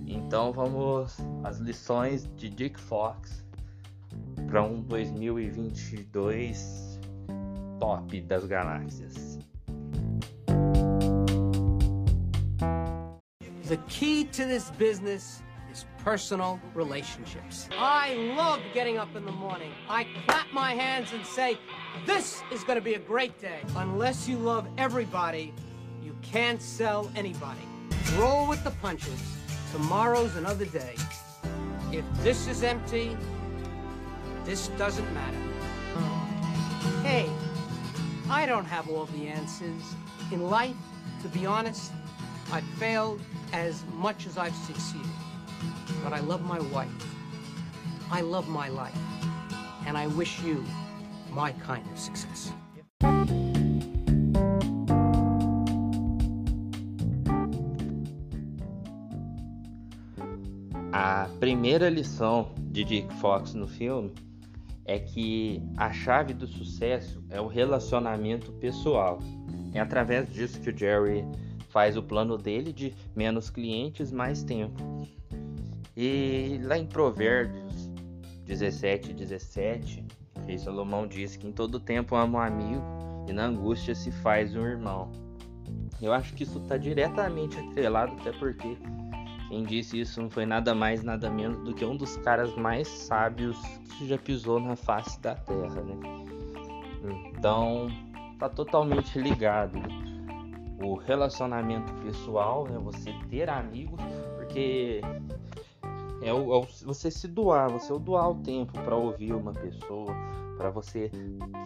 Então 0.07 0.51
vamos 0.51 1.19
às 1.45 1.59
lições 1.59 2.27
de 2.37 2.49
Dick 2.49 2.81
Fox 2.81 3.45
para 4.47 4.63
um 4.63 4.81
2022 4.81 6.99
top 7.79 8.19
das 8.23 8.47
galáxias. 8.47 9.39
The 13.69 13.77
key 13.89 14.25
to 14.33 14.47
this 14.47 14.71
business 14.79 15.43
is 15.76 15.85
personal 15.99 16.61
relationships. 16.75 17.68
I 17.78 18.14
love 18.37 18.61
getting 18.73 18.99
up 18.99 19.14
in 19.16 19.25
the 19.25 19.33
morning. 19.33 19.73
I 19.88 20.06
clap 20.26 20.50
my 20.52 20.75
hands 20.75 21.12
and 21.12 21.25
say, 21.26 21.59
This 22.06 22.42
is 22.52 22.64
going 22.64 22.78
to 22.78 22.85
be 22.85 22.95
a 22.95 22.99
great 22.99 23.38
day. 23.40 23.61
Unless 23.76 24.28
you 24.28 24.38
love 24.38 24.66
everybody, 24.78 25.52
you 26.02 26.16
can't 26.23 26.62
sell 26.62 27.11
anybody. 27.16 27.61
Roll 28.14 28.49
with 28.49 28.62
the 28.64 28.71
punches. 28.83 29.21
Tomorrow's 29.73 30.37
another 30.37 30.66
day. 30.66 30.95
If 31.92 32.04
this 32.23 32.47
is 32.47 32.62
empty, 32.62 33.16
this 34.45 34.68
doesn't 34.78 35.12
matter. 35.12 35.37
Hey, 37.02 37.28
I 38.30 38.47
don't 38.47 38.64
have 38.64 38.88
all 38.88 39.06
the 39.06 39.26
answers. 39.26 39.83
In 40.33 40.49
life, 40.49 40.76
to 41.23 41.28
be 41.28 41.47
honest, 41.47 41.92
I've 42.52 42.64
failed 42.78 43.21
as 43.52 43.85
much 43.95 44.26
as 44.26 44.38
I've 44.38 44.54
succeeded. 44.54 45.06
But 46.02 46.12
I 46.12 46.21
love 46.21 46.43
my 46.43 46.61
wife. 46.73 46.90
I 48.11 48.21
love 48.21 48.49
my 48.49 48.69
life. 48.69 48.99
And 49.87 49.97
I 49.97 50.07
wish 50.07 50.40
you 50.43 50.64
my 51.31 51.52
kind 51.52 51.85
of 51.93 51.99
success. 51.99 52.52
A 60.93 61.28
primeira 61.38 61.90
lição 61.90 62.55
de 62.71 62.83
Dick 62.83 63.12
Fox 63.14 63.52
no 63.52 63.69
filme 63.69 64.12
é 64.87 64.99
que 64.99 65.62
a 65.76 65.93
chave 65.93 66.33
do 66.33 66.47
sucesso 66.47 67.23
é 67.28 67.40
o 67.40 67.47
relacionamento 67.47 68.52
pessoal. 68.52 69.19
É 69.75 69.81
através 69.81 70.33
disso 70.33 70.61
que 70.61 70.71
o 70.71 70.76
Jerry 70.78 71.25
faz 71.69 71.97
o 71.97 72.02
plano 72.02 72.38
dele 72.38 72.73
de 72.73 72.95
menos 73.14 73.50
clientes, 73.50 74.11
mais 74.11 74.43
tempo. 74.43 74.83
E 75.97 76.61
lá 76.62 76.76
em 76.76 76.85
Provérbios 76.85 77.88
17, 78.45 79.15
17, 79.15 80.05
Rei 80.47 80.59
Salomão 80.59 81.07
diz 81.07 81.37
que 81.37 81.47
em 81.47 81.53
todo 81.53 81.81
tempo 81.81 82.15
ama 82.15 82.38
um 82.38 82.43
amigo 82.43 82.83
e 83.26 83.33
na 83.33 83.47
angústia 83.47 83.95
se 83.95 84.12
faz 84.12 84.55
um 84.55 84.67
irmão. 84.67 85.11
Eu 86.00 86.12
acho 86.12 86.35
que 86.35 86.43
isso 86.43 86.59
está 86.59 86.76
diretamente 86.76 87.59
atrelado, 87.59 88.12
até 88.21 88.31
porque 88.33 88.76
quem 89.49 89.65
disse 89.65 89.99
isso 89.99 90.21
não 90.21 90.29
foi 90.29 90.45
nada 90.45 90.75
mais, 90.75 91.03
nada 91.03 91.31
menos 91.31 91.59
do 91.65 91.73
que 91.73 91.85
um 91.85 91.97
dos 91.97 92.17
caras 92.19 92.55
mais 92.57 92.87
sábios 92.87 93.59
que 93.97 94.07
já 94.07 94.19
pisou 94.19 94.61
na 94.61 94.76
face 94.76 95.19
da 95.21 95.35
Terra, 95.35 95.83
né? 95.83 95.97
Então, 97.31 97.88
tá 98.38 98.49
totalmente 98.49 99.19
ligado. 99.19 99.79
O 100.83 100.95
relacionamento 100.95 101.91
pessoal, 102.05 102.69
né? 102.69 102.79
Você 102.81 103.12
ter 103.31 103.49
amigos, 103.49 104.00
porque 104.37 105.00
é, 106.23 106.32
o, 106.32 106.62
é 106.62 106.66
você 106.85 107.11
se 107.11 107.28
doar, 107.28 107.70
você 107.70 107.96
doar 107.99 108.30
o 108.30 108.35
tempo 108.37 108.73
para 108.73 108.96
ouvir 108.96 109.32
uma 109.32 109.52
pessoa, 109.52 110.14
para 110.56 110.70
você 110.70 111.11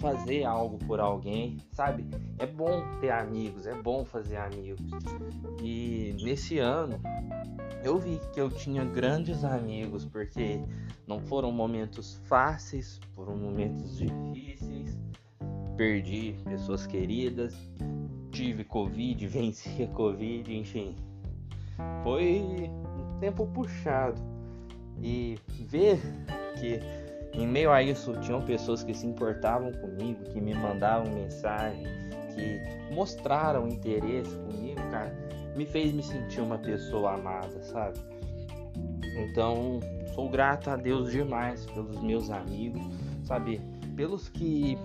fazer 0.00 0.44
algo 0.44 0.78
por 0.78 1.00
alguém, 1.00 1.58
sabe? 1.72 2.04
É 2.38 2.46
bom 2.46 2.82
ter 3.00 3.10
amigos, 3.10 3.66
é 3.66 3.74
bom 3.74 4.04
fazer 4.04 4.36
amigos. 4.36 4.90
E 5.62 6.16
nesse 6.22 6.58
ano 6.58 7.00
eu 7.82 7.98
vi 7.98 8.20
que 8.32 8.40
eu 8.40 8.50
tinha 8.50 8.84
grandes 8.84 9.44
amigos, 9.44 10.04
porque 10.04 10.60
não 11.06 11.20
foram 11.20 11.50
momentos 11.50 12.20
fáceis, 12.24 13.00
foram 13.14 13.36
momentos 13.36 13.98
difíceis. 13.98 14.98
Perdi 15.76 16.34
pessoas 16.44 16.86
queridas, 16.86 17.54
tive 18.30 18.64
Covid, 18.64 19.24
venci 19.28 19.82
a 19.82 19.86
Covid, 19.88 20.54
enfim. 20.54 20.94
Foi 22.02 22.68
um 22.68 23.18
tempo 23.18 23.46
puxado. 23.46 24.20
E 25.02 25.38
ver 25.66 26.00
que 26.58 26.80
em 27.32 27.46
meio 27.46 27.70
a 27.70 27.82
isso 27.82 28.12
tinham 28.20 28.42
pessoas 28.42 28.82
que 28.82 28.92
se 28.92 29.06
importavam 29.06 29.72
comigo, 29.72 30.24
que 30.24 30.40
me 30.40 30.54
mandavam 30.54 31.12
mensagem, 31.12 31.84
que 32.34 32.94
mostraram 32.94 33.68
interesse 33.68 34.34
comigo, 34.36 34.80
cara, 34.90 35.12
me 35.56 35.64
fez 35.64 35.92
me 35.92 36.02
sentir 36.02 36.40
uma 36.40 36.58
pessoa 36.58 37.14
amada, 37.14 37.62
sabe? 37.62 37.98
Então, 39.16 39.80
sou 40.14 40.28
grato 40.28 40.70
a 40.70 40.76
Deus 40.76 41.10
demais 41.10 41.66
pelos 41.66 42.00
meus 42.00 42.30
amigos, 42.30 42.82
sabe? 43.24 43.60
Pelos 43.96 44.28
que 44.28 44.78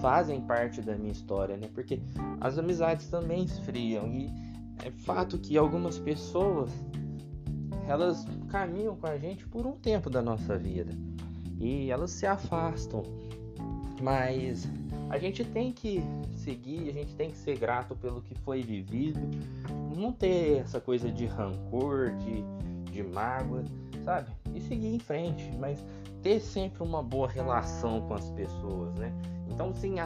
fazem 0.00 0.40
parte 0.40 0.80
da 0.80 0.94
minha 0.96 1.12
história, 1.12 1.56
né? 1.56 1.68
Porque 1.74 2.00
as 2.40 2.58
amizades 2.58 3.08
também 3.08 3.44
esfriam 3.44 4.06
e 4.08 4.30
é 4.84 4.90
fato 4.90 5.38
que 5.38 5.56
algumas 5.56 5.98
pessoas 5.98 6.70
elas 7.88 8.24
caminham 8.48 8.96
com 8.96 9.06
a 9.06 9.18
gente 9.18 9.46
por 9.46 9.66
um 9.66 9.72
tempo 9.72 10.08
da 10.08 10.22
nossa 10.22 10.56
vida 10.56 10.92
e 11.58 11.90
elas 11.90 12.10
se 12.10 12.26
afastam. 12.26 13.02
Mas 14.00 14.68
a 15.10 15.18
gente 15.18 15.44
tem 15.44 15.72
que 15.72 16.02
seguir, 16.34 16.88
a 16.88 16.92
gente 16.92 17.14
tem 17.14 17.30
que 17.30 17.36
ser 17.36 17.58
grato 17.58 17.94
pelo 17.94 18.20
que 18.22 18.34
foi 18.34 18.62
vivido, 18.62 19.20
não 19.96 20.12
ter 20.12 20.58
essa 20.58 20.80
coisa 20.80 21.10
de 21.10 21.26
rancor, 21.26 22.10
de, 22.16 22.42
de 22.90 23.02
mágoa, 23.02 23.64
sabe? 24.04 24.30
E 24.54 24.60
seguir 24.60 24.94
em 24.94 24.98
frente, 24.98 25.52
mas 25.58 25.84
ter 26.22 26.40
sempre 26.40 26.82
uma 26.82 27.02
boa 27.02 27.28
relação 27.28 28.00
com 28.02 28.14
as 28.14 28.28
pessoas, 28.30 28.94
né? 28.94 29.12
Então, 29.48 29.72
sim, 29.74 29.96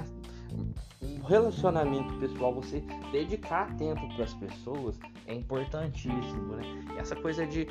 o 0.52 1.26
relacionamento 1.26 2.14
pessoal, 2.18 2.54
você 2.54 2.82
dedicar 3.12 3.74
tempo 3.76 4.06
para 4.14 4.24
as 4.24 4.34
pessoas 4.34 4.98
é 5.26 5.34
importantíssimo, 5.34 6.56
né? 6.56 6.62
Essa 6.96 7.16
coisa 7.16 7.46
de 7.46 7.66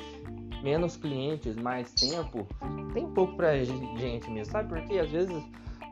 menos 0.62 0.96
clientes, 0.96 1.56
mais 1.56 1.92
tempo, 1.92 2.46
tem 2.92 3.06
pouco 3.12 3.36
pra 3.36 3.56
gente 3.62 4.30
mesmo, 4.30 4.52
sabe? 4.52 4.68
Porque 4.68 4.98
às 4.98 5.10
vezes 5.10 5.42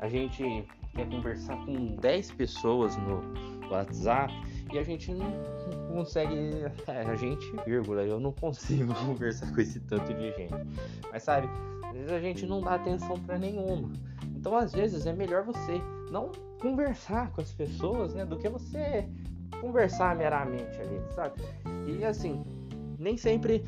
a 0.01 0.09
gente 0.09 0.67
quer 0.95 1.09
conversar 1.09 1.57
com 1.65 1.97
10 1.97 2.31
pessoas 2.33 2.97
no 2.97 3.23
WhatsApp 3.71 4.33
e 4.73 4.79
a 4.79 4.83
gente 4.83 5.13
não 5.13 5.33
consegue. 5.93 6.35
A 6.89 7.15
gente, 7.15 7.45
vírgula, 7.65 8.03
eu 8.03 8.19
não 8.19 8.33
consigo 8.33 8.93
conversar 9.07 9.53
com 9.55 9.61
esse 9.61 9.81
tanto 9.81 10.13
de 10.13 10.33
gente. 10.33 10.55
Mas 11.11 11.23
sabe, 11.23 11.49
às 11.85 11.93
vezes 11.93 12.13
a 12.13 12.21
gente 12.21 12.47
não 12.47 12.61
dá 12.61 12.75
atenção 12.75 13.19
para 13.21 13.39
nenhuma. 13.39 13.93
Então 14.37 14.57
às 14.57 14.73
vezes 14.73 15.07
é 15.07 15.13
melhor 15.13 15.45
você 15.45 15.81
não 16.15 16.31
conversar 16.61 17.33
com 17.33 17.41
as 17.41 17.53
pessoas, 17.53 18.15
né? 18.15 18.25
Do 18.25 18.39
que 18.39 18.49
você 18.49 19.09
conversar 19.61 20.15
meramente 20.15 20.81
ali, 20.81 21.03
sabe? 21.11 21.43
E 21.89 22.05
assim, 22.05 22.45
nem 22.99 23.17
sempre 23.17 23.65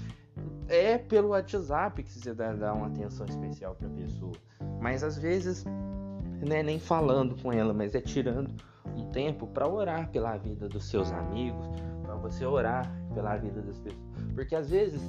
é 0.68 0.96
pelo 0.96 1.28
WhatsApp 1.28 2.02
que 2.02 2.10
você 2.10 2.32
dá, 2.32 2.52
dá 2.52 2.72
uma 2.72 2.86
atenção 2.86 3.26
especial 3.26 3.74
para 3.74 3.88
a 3.88 3.90
pessoa, 3.90 4.32
mas 4.80 5.02
às 5.02 5.18
vezes 5.18 5.64
não 5.64 6.54
é 6.54 6.62
nem 6.62 6.78
falando 6.78 7.40
com 7.42 7.52
ela, 7.52 7.74
mas 7.74 7.94
é 7.94 8.00
tirando 8.00 8.54
um 8.94 9.10
tempo 9.10 9.46
para 9.48 9.68
orar 9.68 10.08
pela 10.10 10.36
vida 10.36 10.68
dos 10.68 10.84
seus 10.84 11.10
amigos, 11.12 11.66
para 12.02 12.14
você 12.14 12.46
orar 12.46 12.90
pela 13.12 13.36
vida 13.36 13.60
das 13.60 13.78
pessoas, 13.78 14.06
porque 14.34 14.54
às 14.54 14.70
vezes, 14.70 15.00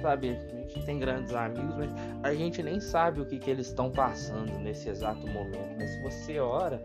sabe, 0.00 0.30
a 0.30 0.56
gente 0.68 0.84
tem 0.84 0.98
grandes 0.98 1.34
amigos, 1.34 1.74
mas 1.76 1.90
a 2.22 2.34
gente 2.34 2.62
nem 2.62 2.80
sabe 2.80 3.20
o 3.20 3.26
que, 3.26 3.38
que 3.38 3.50
eles 3.50 3.68
estão 3.68 3.90
passando 3.90 4.58
nesse 4.58 4.88
exato 4.88 5.26
momento, 5.26 5.76
mas 5.78 5.90
se 5.90 6.02
você 6.02 6.38
ora, 6.38 6.82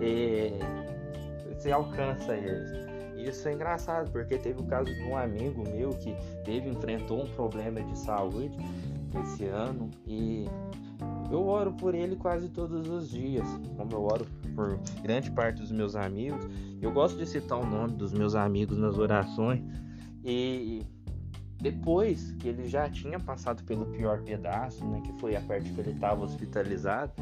é, 0.00 0.52
você 1.54 1.70
alcança 1.70 2.36
eles. 2.36 2.70
Isso 3.16 3.46
é 3.48 3.52
engraçado, 3.52 4.10
porque 4.10 4.38
teve 4.38 4.60
o 4.60 4.64
caso 4.64 4.92
de 4.94 5.02
um 5.02 5.16
amigo 5.16 5.62
meu 5.68 5.90
que 5.90 6.16
teve, 6.44 6.70
enfrentou 6.70 7.22
um 7.22 7.28
problema 7.28 7.82
de 7.82 7.98
saúde 7.98 8.56
esse 9.22 9.44
ano 9.46 9.90
e 10.06 10.46
eu 11.30 11.46
oro 11.46 11.72
por 11.72 11.94
ele 11.94 12.16
quase 12.16 12.48
todos 12.48 12.88
os 12.88 13.10
dias, 13.10 13.46
como 13.76 13.92
eu 13.92 14.02
oro 14.02 14.26
por 14.54 14.78
grande 15.02 15.30
parte 15.30 15.60
dos 15.60 15.70
meus 15.70 15.94
amigos. 15.94 16.46
Eu 16.80 16.92
gosto 16.92 17.18
de 17.18 17.26
citar 17.26 17.58
o 17.58 17.66
nome 17.66 17.94
dos 17.94 18.12
meus 18.12 18.34
amigos 18.34 18.78
nas 18.78 18.98
orações 18.98 19.62
e 20.24 20.82
depois 21.60 22.32
que 22.38 22.48
ele 22.48 22.68
já 22.68 22.88
tinha 22.88 23.20
passado 23.20 23.62
pelo 23.64 23.86
pior 23.86 24.22
pedaço, 24.22 24.84
né, 24.86 25.00
que 25.04 25.12
foi 25.20 25.36
a 25.36 25.40
parte 25.40 25.70
que 25.70 25.80
ele 25.80 25.92
estava 25.92 26.24
hospitalizado, 26.24 27.12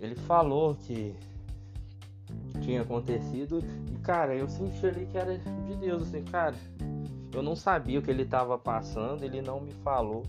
ele 0.00 0.14
falou 0.14 0.74
que 0.74 1.14
tinha 2.60 2.82
acontecido. 2.82 3.62
E, 3.92 3.98
cara, 3.98 4.34
eu 4.34 4.48
senti 4.48 4.86
ali 4.86 5.06
que 5.06 5.16
era 5.16 5.38
de 5.38 5.76
Deus, 5.76 6.02
assim, 6.02 6.22
cara. 6.24 6.54
Eu 7.32 7.42
não 7.42 7.54
sabia 7.54 7.98
o 7.98 8.02
que 8.02 8.10
ele 8.10 8.22
estava 8.22 8.58
passando, 8.58 9.22
ele 9.22 9.40
não 9.42 9.60
me 9.60 9.72
falou. 9.84 10.24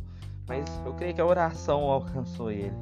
Mas 0.47 0.65
eu 0.85 0.93
creio 0.93 1.13
que 1.13 1.21
a 1.21 1.25
oração 1.25 1.81
alcançou 1.89 2.51
ele. 2.51 2.73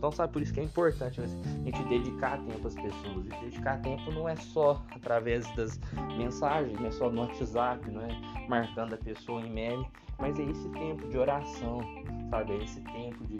Então, 0.00 0.10
sabe, 0.10 0.32
por 0.32 0.40
isso 0.40 0.54
que 0.54 0.60
é 0.60 0.62
importante 0.62 1.20
né, 1.20 1.26
a 1.26 1.62
gente 1.62 1.84
dedicar 1.90 2.38
tempo 2.38 2.66
às 2.66 2.74
pessoas. 2.74 3.26
E 3.26 3.44
dedicar 3.44 3.82
tempo 3.82 4.10
não 4.10 4.26
é 4.26 4.34
só 4.34 4.82
através 4.96 5.46
das 5.54 5.78
mensagens, 6.16 6.80
não 6.80 6.86
é 6.86 6.90
só 6.90 7.10
no 7.10 7.20
WhatsApp, 7.20 7.90
não 7.90 8.00
é 8.00 8.46
marcando 8.48 8.94
a 8.94 8.96
pessoa 8.96 9.42
em 9.42 9.50
meme, 9.52 9.86
mas 10.18 10.38
é 10.38 10.44
esse 10.44 10.66
tempo 10.70 11.06
de 11.06 11.18
oração, 11.18 11.82
sabe? 12.30 12.52
É 12.52 12.64
esse 12.64 12.80
tempo 12.80 13.26
de. 13.26 13.36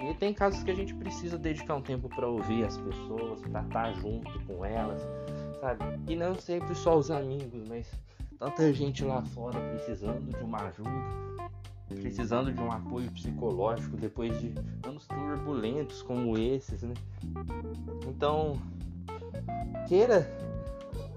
E 0.00 0.14
tem 0.14 0.32
casos 0.32 0.62
que 0.62 0.70
a 0.70 0.76
gente 0.76 0.94
precisa 0.94 1.36
dedicar 1.36 1.74
um 1.74 1.82
tempo 1.82 2.08
para 2.08 2.28
ouvir 2.28 2.64
as 2.64 2.78
pessoas, 2.78 3.40
para 3.40 3.62
estar 3.62 3.92
junto 3.94 4.38
com 4.44 4.64
elas, 4.64 5.02
sabe? 5.60 5.82
E 6.06 6.14
não 6.14 6.36
sempre 6.36 6.72
só 6.76 6.96
os 6.96 7.10
amigos, 7.10 7.68
mas 7.68 7.90
tanta 8.38 8.72
gente 8.72 9.04
lá 9.04 9.24
fora 9.24 9.58
precisando 9.70 10.38
de 10.38 10.44
uma 10.44 10.68
ajuda, 10.68 11.45
precisando 11.94 12.52
de 12.52 12.60
um 12.60 12.70
apoio 12.70 13.10
psicológico 13.12 13.96
depois 13.96 14.38
de 14.40 14.52
anos 14.86 15.06
turbulentos 15.06 16.02
como 16.02 16.36
esses, 16.36 16.82
né? 16.82 16.94
Então, 18.08 18.60
queira 19.86 20.28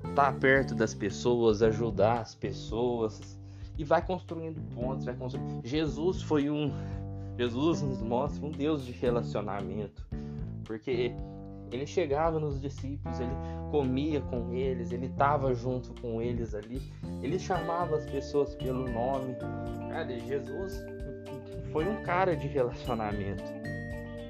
estar 0.07 0.33
perto 0.39 0.75
das 0.75 0.93
pessoas, 0.93 1.61
ajudar 1.61 2.21
as 2.21 2.35
pessoas 2.35 3.39
e 3.77 3.83
vai 3.83 4.05
construindo 4.05 4.61
pontos, 4.73 5.05
vai 5.05 5.15
construindo. 5.15 5.65
Jesus 5.65 6.21
foi 6.21 6.49
um 6.49 6.71
Jesus 7.37 7.81
nos 7.81 8.01
mostra 8.01 8.45
um 8.45 8.51
Deus 8.51 8.85
de 8.85 8.91
relacionamento, 8.91 10.05
porque 10.65 11.13
ele 11.75 11.85
chegava 11.85 12.39
nos 12.39 12.59
discípulos, 12.59 13.19
ele 13.19 13.31
comia 13.71 14.21
com 14.21 14.53
eles, 14.53 14.91
ele 14.91 15.05
estava 15.05 15.53
junto 15.53 15.93
com 16.01 16.21
eles 16.21 16.53
ali, 16.53 16.81
ele 17.21 17.37
chamava 17.37 17.95
as 17.95 18.05
pessoas 18.05 18.55
pelo 18.55 18.89
nome. 18.89 19.35
Cara, 19.89 20.19
Jesus 20.19 20.83
foi 21.71 21.87
um 21.87 22.03
cara 22.03 22.35
de 22.35 22.47
relacionamento. 22.47 23.43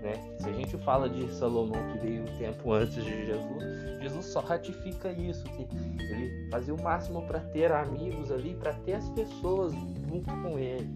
Né? 0.02 0.14
Se 0.40 0.50
a 0.50 0.54
gente 0.54 0.78
fala 0.78 1.10
de 1.10 1.32
Salomão 1.34 1.80
que 1.92 2.00
veio 2.00 2.24
um 2.24 2.38
tempo 2.38 2.72
antes 2.72 3.04
de 3.04 3.26
Jesus, 3.26 3.64
Jesus 4.02 4.26
só 4.28 4.40
ratifica 4.40 5.12
isso, 5.12 5.44
que 5.44 5.68
ele 6.14 6.50
fazia 6.50 6.74
o 6.74 6.82
máximo 6.82 7.22
para 7.24 7.40
ter 7.40 7.72
amigos 7.72 8.32
ali, 8.32 8.56
para 8.56 8.74
ter 8.74 8.94
as 8.94 9.10
pessoas 9.10 9.74
junto 10.08 10.34
com 10.42 10.58
ele. 10.58 10.90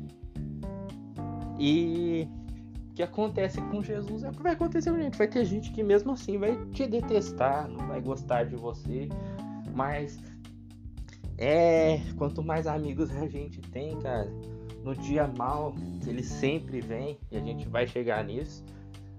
E 1.59 2.27
que 2.95 3.01
acontece 3.01 3.59
com 3.61 3.81
Jesus 3.81 4.23
é 4.23 4.29
o 4.29 4.31
que 4.31 4.43
vai 4.43 4.53
acontecer 4.53 4.91
com 4.91 4.97
gente. 4.97 5.17
Vai 5.17 5.27
ter 5.27 5.45
gente 5.45 5.71
que 5.71 5.83
mesmo 5.83 6.11
assim 6.11 6.37
vai 6.37 6.55
te 6.67 6.85
detestar, 6.85 7.67
não 7.67 7.87
vai 7.87 8.01
gostar 8.01 8.45
de 8.45 8.55
você, 8.55 9.09
mas 9.73 10.19
é 11.37 11.99
quanto 12.17 12.43
mais 12.43 12.67
amigos 12.67 13.09
a 13.11 13.27
gente 13.27 13.59
tem, 13.61 13.97
cara, 13.99 14.29
no 14.83 14.95
dia 14.95 15.27
mal 15.27 15.73
ele 16.05 16.21
sempre 16.21 16.81
vem 16.81 17.17
e 17.31 17.37
a 17.37 17.39
gente 17.39 17.67
vai 17.67 17.87
chegar 17.87 18.23
nisso. 18.23 18.63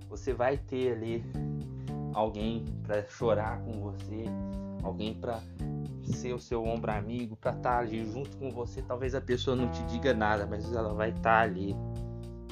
Você 0.08 0.32
vai 0.32 0.56
ter 0.56 0.92
ali 0.92 1.24
alguém 2.12 2.64
para 2.84 3.04
chorar 3.08 3.60
com 3.62 3.72
você, 3.80 4.26
alguém 4.84 5.14
para 5.14 5.40
ser 6.04 6.32
o 6.32 6.38
seu 6.38 6.64
ombro 6.64 6.92
amigo, 6.92 7.34
para 7.34 7.50
estar 7.50 7.70
tá 7.70 7.78
ali 7.78 8.04
junto 8.04 8.36
com 8.36 8.50
você. 8.50 8.82
Talvez 8.82 9.14
a 9.14 9.20
pessoa 9.20 9.56
não 9.56 9.68
te 9.70 9.82
diga 9.84 10.14
nada, 10.14 10.46
mas 10.46 10.72
ela 10.72 10.94
vai 10.94 11.08
estar 11.08 11.22
tá 11.22 11.40
ali 11.40 11.74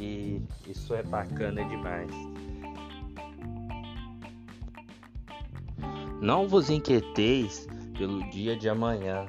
e 0.02 0.42
isso 0.66 0.94
é 0.94 1.02
bacana 1.04 1.64
demais. 1.64 2.10
Não 6.20 6.48
vos 6.48 6.70
inquieteis 6.70 7.68
pelo 7.96 8.28
dia 8.30 8.56
de 8.56 8.68
amanhã, 8.68 9.28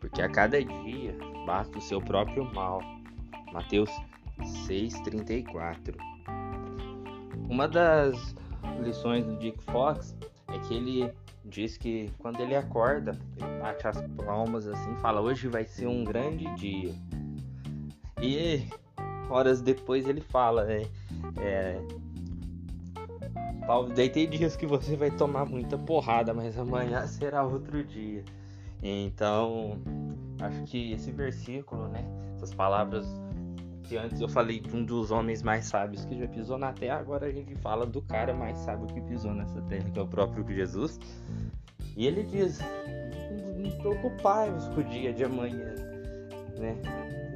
porque 0.00 0.20
a 0.20 0.28
cada 0.28 0.62
dia 0.62 1.16
basta 1.46 1.78
o 1.78 1.80
seu 1.80 2.00
próprio 2.00 2.44
mal. 2.52 2.80
Mateus 3.52 3.90
6:34. 4.66 5.96
Uma 7.48 7.68
das 7.68 8.34
lições 8.82 9.24
do 9.24 9.36
Dick 9.36 9.62
Fox 9.64 10.16
é 10.48 10.58
que 10.60 10.74
ele 10.74 11.12
diz 11.44 11.76
que 11.76 12.10
quando 12.18 12.40
ele 12.40 12.54
acorda, 12.54 13.18
ele 13.36 13.60
bate 13.60 13.86
as 13.86 14.00
palmas 14.24 14.66
assim, 14.66 14.96
fala: 14.96 15.20
"Hoje 15.20 15.46
vai 15.48 15.64
ser 15.64 15.86
um 15.86 16.04
grande 16.04 16.52
dia". 16.56 16.94
E 18.22 18.68
horas 19.30 19.60
depois 19.60 20.08
ele 20.08 20.20
fala, 20.20 20.64
né? 20.64 20.86
É, 21.40 21.80
daí 23.94 24.08
tem 24.08 24.28
dias 24.28 24.56
que 24.56 24.66
você 24.66 24.96
vai 24.96 25.10
tomar 25.10 25.46
muita 25.46 25.78
porrada, 25.78 26.34
mas 26.34 26.58
amanhã 26.58 27.06
será 27.08 27.44
outro 27.44 27.84
dia. 27.84 28.24
Então, 28.82 29.78
acho 30.40 30.62
que 30.64 30.92
esse 30.92 31.10
versículo, 31.10 31.88
né? 31.88 32.04
Essas 32.36 32.54
palavras 32.54 33.06
que 33.84 33.96
antes 33.96 34.20
eu 34.20 34.28
falei 34.28 34.60
de 34.60 34.74
um 34.74 34.84
dos 34.84 35.10
homens 35.10 35.42
mais 35.42 35.64
sábios 35.64 36.04
que 36.04 36.16
já 36.16 36.28
pisou 36.28 36.56
na 36.56 36.72
terra, 36.72 37.00
agora 37.00 37.26
a 37.26 37.32
gente 37.32 37.56
fala 37.56 37.84
do 37.84 38.00
cara 38.00 38.32
mais 38.32 38.56
sábio 38.58 38.86
que 38.86 39.00
pisou 39.00 39.34
nessa 39.34 39.60
terra, 39.62 39.90
que 39.90 39.98
é 39.98 40.02
o 40.02 40.06
próprio 40.06 40.46
Jesus. 40.48 40.98
E 41.96 42.06
ele 42.06 42.22
diz: 42.22 42.60
Não 43.56 43.70
preocupai-vos 43.78 44.68
com 44.68 44.80
o 44.80 44.84
dia 44.84 45.12
de 45.12 45.24
amanhã, 45.24 45.74
né? 46.56 46.76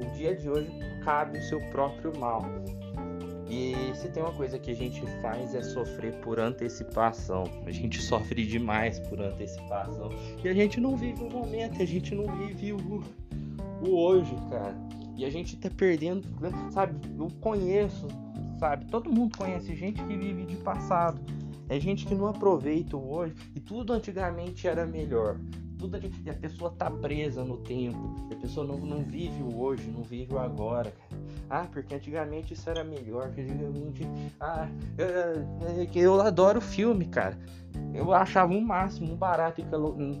O 0.01 0.15
dia 0.15 0.35
de 0.35 0.49
hoje 0.49 0.71
cabe 1.05 1.37
o 1.37 1.43
seu 1.43 1.61
próprio 1.69 2.11
mal. 2.19 2.43
E 3.47 3.75
se 3.95 4.09
tem 4.09 4.23
uma 4.23 4.33
coisa 4.33 4.57
que 4.57 4.71
a 4.71 4.75
gente 4.75 5.05
faz 5.21 5.53
é 5.53 5.61
sofrer 5.61 6.15
por 6.21 6.39
antecipação. 6.39 7.43
A 7.65 7.71
gente 7.71 8.01
sofre 8.03 8.45
demais 8.45 8.99
por 8.99 9.21
antecipação. 9.21 10.09
E 10.43 10.49
a 10.49 10.53
gente 10.53 10.81
não 10.81 10.97
vive 10.97 11.23
o 11.23 11.29
momento, 11.29 11.81
a 11.81 11.85
gente 11.85 12.15
não 12.15 12.25
vive 12.35 12.73
o, 12.73 13.03
o 13.87 13.95
hoje, 13.95 14.35
cara. 14.49 14.75
E 15.15 15.23
a 15.23 15.29
gente 15.29 15.55
tá 15.55 15.69
perdendo, 15.69 16.27
sabe? 16.71 16.99
Eu 17.17 17.27
conheço, 17.39 18.07
sabe? 18.59 18.85
Todo 18.87 19.13
mundo 19.13 19.37
conhece 19.37 19.75
gente 19.75 20.03
que 20.03 20.17
vive 20.17 20.45
de 20.45 20.57
passado. 20.57 21.21
É 21.69 21.79
gente 21.79 22.05
que 22.05 22.15
não 22.15 22.27
aproveita 22.27 22.97
o 22.97 23.13
hoje. 23.13 23.35
E 23.55 23.59
tudo 23.59 23.93
antigamente 23.93 24.67
era 24.67 24.85
melhor 24.85 25.39
tudo 25.77 25.97
e 25.97 26.29
a 26.29 26.33
pessoa 26.33 26.71
tá 26.71 26.89
presa 26.89 27.43
no 27.43 27.57
tempo. 27.57 28.15
A 28.31 28.35
pessoa 28.35 28.65
não, 28.65 28.77
não 28.77 29.03
vive 29.03 29.41
o 29.43 29.59
hoje, 29.59 29.89
não 29.89 30.03
vive 30.03 30.33
o 30.33 30.39
agora. 30.39 30.93
Ah, 31.49 31.65
porque 31.71 31.95
antigamente 31.95 32.53
isso 32.53 32.69
era 32.69 32.83
melhor. 32.83 33.27
Antigamente. 33.27 34.07
Ah, 34.39 34.67
eu, 34.97 35.87
eu 35.93 36.21
adoro 36.21 36.59
filme, 36.59 37.05
cara. 37.05 37.37
Eu 37.93 38.13
achava 38.13 38.53
um 38.53 38.61
máximo, 38.61 39.13
um 39.13 39.15
barato 39.15 39.61
que 39.61 39.67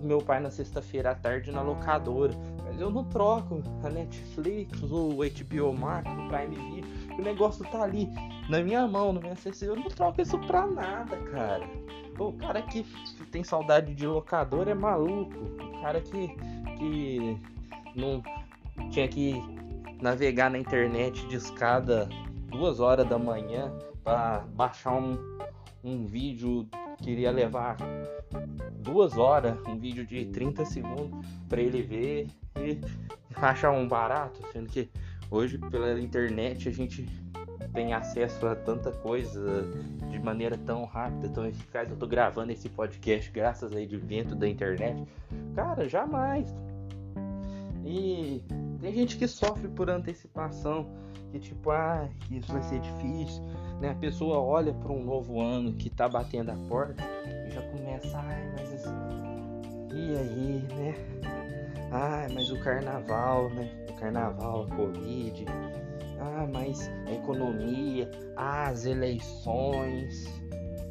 meu 0.05 0.19
pai 0.19 0.39
na 0.39 0.49
sexta-feira 0.49 1.11
à 1.11 1.15
tarde 1.15 1.51
na 1.51 1.61
locadora. 1.61 2.33
Mas 2.63 2.79
eu 2.79 2.89
não 2.89 3.03
troco 3.05 3.61
a 3.83 3.89
Netflix, 3.89 4.81
o 4.83 5.17
HBO 5.17 5.73
Max, 5.73 6.09
o 6.09 6.27
Prime 6.27 6.55
Video. 6.55 7.17
O 7.17 7.21
negócio 7.21 7.65
tá 7.69 7.83
ali 7.83 8.09
na 8.49 8.61
minha 8.61 8.87
mão, 8.87 9.13
no 9.13 9.21
meu 9.21 9.31
acessível. 9.31 9.75
Eu 9.75 9.81
não 9.81 9.89
troco 9.89 10.21
isso 10.21 10.37
pra 10.39 10.67
nada, 10.67 11.17
cara. 11.31 11.67
O 12.17 12.31
cara 12.33 12.61
que 12.61 12.85
tem 13.35 13.43
saudade 13.43 13.93
de 13.93 14.07
locador 14.07 14.69
é 14.69 14.73
maluco. 14.73 15.35
O 15.61 15.81
cara 15.81 15.99
que, 15.99 16.29
que 16.77 17.37
não 17.93 18.23
tinha 18.89 19.09
que 19.09 19.35
navegar 20.01 20.49
na 20.49 20.57
internet 20.57 21.27
de 21.27 21.35
escada 21.35 22.07
duas 22.47 22.79
horas 22.79 23.05
da 23.09 23.19
manhã 23.19 23.77
para 24.05 24.39
baixar 24.53 24.95
um, 24.95 25.17
um 25.83 26.05
vídeo 26.05 26.65
que 26.97 27.11
iria 27.11 27.29
levar 27.29 27.75
duas 28.79 29.17
horas, 29.17 29.59
um 29.67 29.77
vídeo 29.77 30.05
de 30.05 30.27
30 30.27 30.63
segundos 30.63 31.27
para 31.49 31.59
ele 31.59 31.81
ver 31.81 32.27
e 32.57 32.79
achar 33.35 33.71
um 33.71 33.85
barato, 33.85 34.39
sendo 34.53 34.69
que 34.69 34.89
hoje 35.29 35.57
pela 35.57 35.99
internet 35.99 36.69
a 36.69 36.71
gente 36.71 37.05
tem 37.75 37.93
acesso 37.93 38.47
a 38.47 38.55
tanta 38.55 38.91
coisa 38.91 39.67
de 40.09 40.17
maneira 40.17 40.57
tão 40.57 40.85
rápida, 40.85 41.29
tão 41.29 41.45
eficaz. 41.45 41.91
Eu 41.91 41.97
tô 41.97 42.07
gravando 42.07 42.51
esse 42.51 42.69
podcast 42.69 43.29
graças 43.29 43.75
aí 43.75 43.85
de 43.85 43.97
vento 43.97 44.33
da 44.33 44.47
internet. 44.47 45.03
Cara, 45.53 45.87
jamais. 45.87 46.55
E 47.83 48.41
tem 48.79 48.93
gente 48.93 49.17
que 49.17 49.27
sofre 49.27 49.67
por 49.67 49.89
antecipação, 49.89 50.87
que 51.31 51.39
tipo, 51.39 51.69
ah, 51.69 52.07
isso 52.31 52.51
vai 52.51 52.63
ser 52.63 52.79
difícil, 52.79 53.43
né? 53.81 53.91
A 53.91 53.95
pessoa 53.95 54.39
olha 54.39 54.73
para 54.73 54.91
um 54.91 55.03
novo 55.03 55.41
ano 55.41 55.73
que 55.73 55.89
tá 55.89 56.07
batendo 56.07 56.51
a 56.51 56.55
porta 56.67 57.03
e 57.47 57.51
já 57.51 57.61
começa, 57.61 58.17
ai, 58.17 58.51
mas 58.53 58.85
e 59.93 60.17
aí, 60.17 60.67
né? 60.75 60.95
Ai, 61.91 62.27
mas 62.33 62.49
o 62.49 62.59
carnaval, 62.59 63.49
né? 63.49 63.69
O 63.89 63.93
carnaval, 63.93 64.63
a 64.63 64.75
Covid, 64.75 65.45
ah, 66.19 66.47
mas 66.51 66.89
a 67.07 67.13
economia, 67.13 68.09
ah, 68.35 68.67
as 68.67 68.85
eleições. 68.85 70.25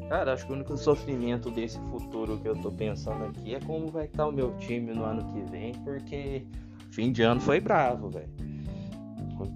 Cara, 0.09 0.35
acho 0.35 0.47
que 0.47 0.53
o 0.53 0.55
único 0.55 0.77
sofrimento 0.77 1.51
desse 1.51 1.79
futuro 1.91 2.39
que 2.39 2.49
eu 2.49 2.57
tô 2.57 2.71
pensando 2.71 3.25
aqui 3.25 3.55
é 3.55 3.61
como 3.61 3.89
vai 3.89 4.05
estar 4.05 4.27
o 4.27 4.33
meu 4.33 4.57
time 4.59 4.93
no 4.93 5.05
ano 5.05 5.25
que 5.33 5.41
vem, 5.51 5.73
porque 5.83 6.47
fim 6.91 7.11
de 7.11 7.23
ano 7.23 7.41
foi 7.41 7.61
bravo, 7.61 8.11
velho. 8.11 8.29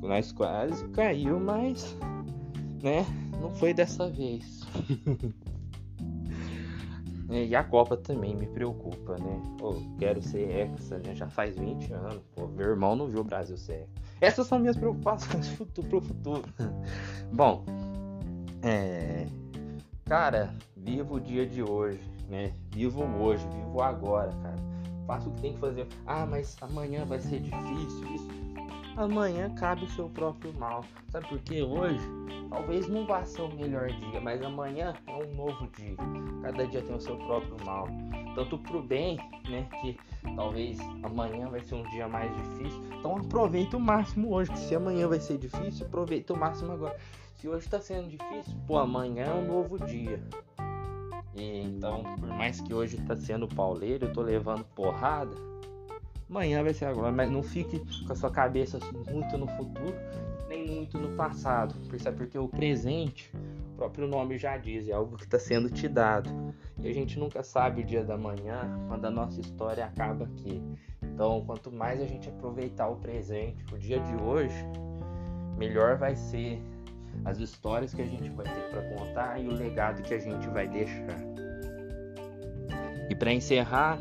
Nós 0.02 0.32
quase 0.32 0.88
caiu, 0.88 1.38
mas 1.38 1.96
né, 2.82 3.04
não 3.40 3.50
foi 3.50 3.74
dessa 3.74 4.08
vez. 4.08 4.66
e 7.30 7.54
a 7.54 7.62
Copa 7.62 7.96
também 7.96 8.34
me 8.34 8.46
preocupa, 8.46 9.16
né? 9.18 9.42
Pô, 9.58 9.74
quero 9.98 10.22
ser 10.22 10.50
hexa, 10.50 10.98
né? 10.98 11.14
Já 11.14 11.28
faz 11.28 11.56
20 11.56 11.92
anos. 11.92 12.22
Pô, 12.34 12.48
meu 12.48 12.70
irmão 12.70 12.96
não 12.96 13.06
viu 13.06 13.20
o 13.20 13.24
Brasil 13.24 13.56
ser 13.56 13.82
hexa. 13.82 14.07
Essas 14.20 14.46
são 14.46 14.58
minhas 14.58 14.76
preocupações 14.76 15.48
pro 15.88 16.00
futuro. 16.00 16.44
Bom, 17.32 17.64
é, 18.62 19.26
cara, 20.04 20.54
viva 20.76 21.14
o 21.14 21.20
dia 21.20 21.46
de 21.46 21.62
hoje, 21.62 22.00
né? 22.28 22.52
Viva 22.70 23.00
o 23.00 23.22
hoje, 23.22 23.46
viva 23.48 23.70
o 23.70 23.82
agora, 23.82 24.32
cara. 24.42 24.56
Faça 25.06 25.28
o 25.28 25.32
que 25.32 25.40
tem 25.40 25.52
que 25.54 25.60
fazer. 25.60 25.86
Ah, 26.06 26.26
mas 26.26 26.56
amanhã 26.60 27.04
vai 27.04 27.18
ser 27.18 27.40
difícil, 27.40 28.14
isso. 28.14 28.28
Amanhã 28.96 29.48
cabe 29.54 29.84
o 29.84 29.90
seu 29.90 30.08
próprio 30.10 30.52
mal. 30.54 30.84
Sabe 31.10 31.28
por 31.28 31.38
quê? 31.40 31.62
Hoje 31.62 32.00
talvez 32.50 32.88
não 32.88 33.06
vá 33.06 33.24
ser 33.24 33.42
o 33.42 33.54
melhor 33.54 33.88
dia, 33.88 34.20
mas 34.20 34.42
amanhã 34.42 34.94
é 35.06 35.12
um 35.12 35.34
novo 35.34 35.68
dia. 35.76 35.96
Cada 36.42 36.66
dia 36.66 36.82
tem 36.82 36.96
o 36.96 37.00
seu 37.00 37.16
próprio 37.16 37.56
mal. 37.64 37.86
Tanto 38.34 38.58
pro 38.58 38.82
bem, 38.82 39.16
né? 39.48 39.68
Que 39.80 39.96
talvez 40.34 40.78
amanhã 41.02 41.48
vai 41.48 41.60
ser 41.60 41.74
um 41.74 41.82
dia 41.90 42.08
mais 42.08 42.30
difícil. 42.36 42.82
Então 42.98 43.16
aproveita 43.16 43.76
o 43.76 43.80
máximo 43.80 44.32
hoje. 44.32 44.50
Que 44.50 44.58
se 44.58 44.74
amanhã 44.74 45.08
vai 45.08 45.20
ser 45.20 45.38
difícil, 45.38 45.86
aproveita 45.86 46.32
o 46.32 46.38
máximo 46.38 46.72
agora. 46.72 46.96
Se 47.36 47.48
hoje 47.48 47.68
tá 47.68 47.80
sendo 47.80 48.08
difícil, 48.08 48.54
pô, 48.66 48.78
amanhã 48.78 49.26
é 49.26 49.34
um 49.34 49.46
novo 49.46 49.78
dia. 49.86 50.20
E, 51.36 51.60
então, 51.62 52.02
por 52.18 52.28
mais 52.28 52.60
que 52.60 52.74
hoje 52.74 52.96
tá 52.98 53.16
sendo 53.16 53.46
pauleiro, 53.46 54.06
eu 54.06 54.12
tô 54.12 54.22
levando 54.22 54.64
porrada 54.74 55.48
Amanhã 56.30 56.62
vai 56.62 56.74
ser 56.74 56.84
agora, 56.84 57.10
mas 57.10 57.30
não 57.30 57.42
fique 57.42 57.80
com 58.04 58.12
a 58.12 58.16
sua 58.16 58.30
cabeça 58.30 58.78
muito 59.10 59.38
no 59.38 59.46
futuro, 59.46 59.94
nem 60.46 60.66
muito 60.66 60.98
no 60.98 61.16
passado. 61.16 61.74
Porque 62.16 62.38
o 62.38 62.46
presente, 62.46 63.32
próprio 63.78 64.08
nome 64.08 64.36
já 64.36 64.56
diz, 64.56 64.88
é 64.88 64.92
algo 64.92 65.16
que 65.16 65.22
está 65.22 65.38
sendo 65.38 65.70
te 65.70 65.86
dado. 65.86 66.28
E 66.78 66.88
a 66.88 66.92
gente 66.92 67.16
nunca 67.16 67.44
sabe 67.44 67.82
o 67.82 67.84
dia 67.84 68.02
da 68.02 68.18
manhã, 68.18 68.60
quando 68.88 69.04
a 69.04 69.10
nossa 69.10 69.40
história 69.40 69.84
acaba 69.84 70.24
aqui. 70.24 70.60
Então, 71.00 71.44
quanto 71.46 71.70
mais 71.70 72.00
a 72.00 72.04
gente 72.04 72.28
aproveitar 72.28 72.88
o 72.88 72.96
presente, 72.96 73.64
o 73.72 73.78
dia 73.78 74.00
de 74.00 74.16
hoje, 74.16 74.56
melhor 75.56 75.96
vai 75.96 76.16
ser 76.16 76.60
as 77.24 77.38
histórias 77.38 77.94
que 77.94 78.02
a 78.02 78.06
gente 78.06 78.28
vai 78.30 78.46
ter 78.46 78.68
para 78.70 78.82
contar 78.96 79.40
e 79.40 79.46
o 79.46 79.52
legado 79.52 80.02
que 80.02 80.12
a 80.12 80.18
gente 80.18 80.48
vai 80.48 80.66
deixar. 80.66 81.20
E 83.08 83.14
para 83.14 83.32
encerrar, 83.32 83.98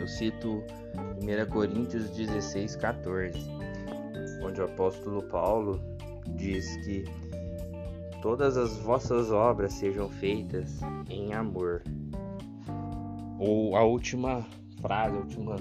eu 0.00 0.08
cito 0.08 0.62
1 1.20 1.50
Coríntios 1.50 2.08
16, 2.10 2.76
14, 2.76 3.38
onde 4.42 4.60
o 4.60 4.64
apóstolo 4.64 5.22
Paulo 5.24 5.80
diz 6.34 6.76
que 6.84 7.04
todas 8.22 8.56
as 8.56 8.78
vossas 8.78 9.32
obras 9.32 9.72
sejam 9.74 10.08
feitas 10.08 10.80
em 11.10 11.34
amor. 11.34 11.82
Ou 13.38 13.76
a 13.76 13.82
última 13.82 14.46
frase, 14.80 15.16
a 15.16 15.20
última 15.20 15.56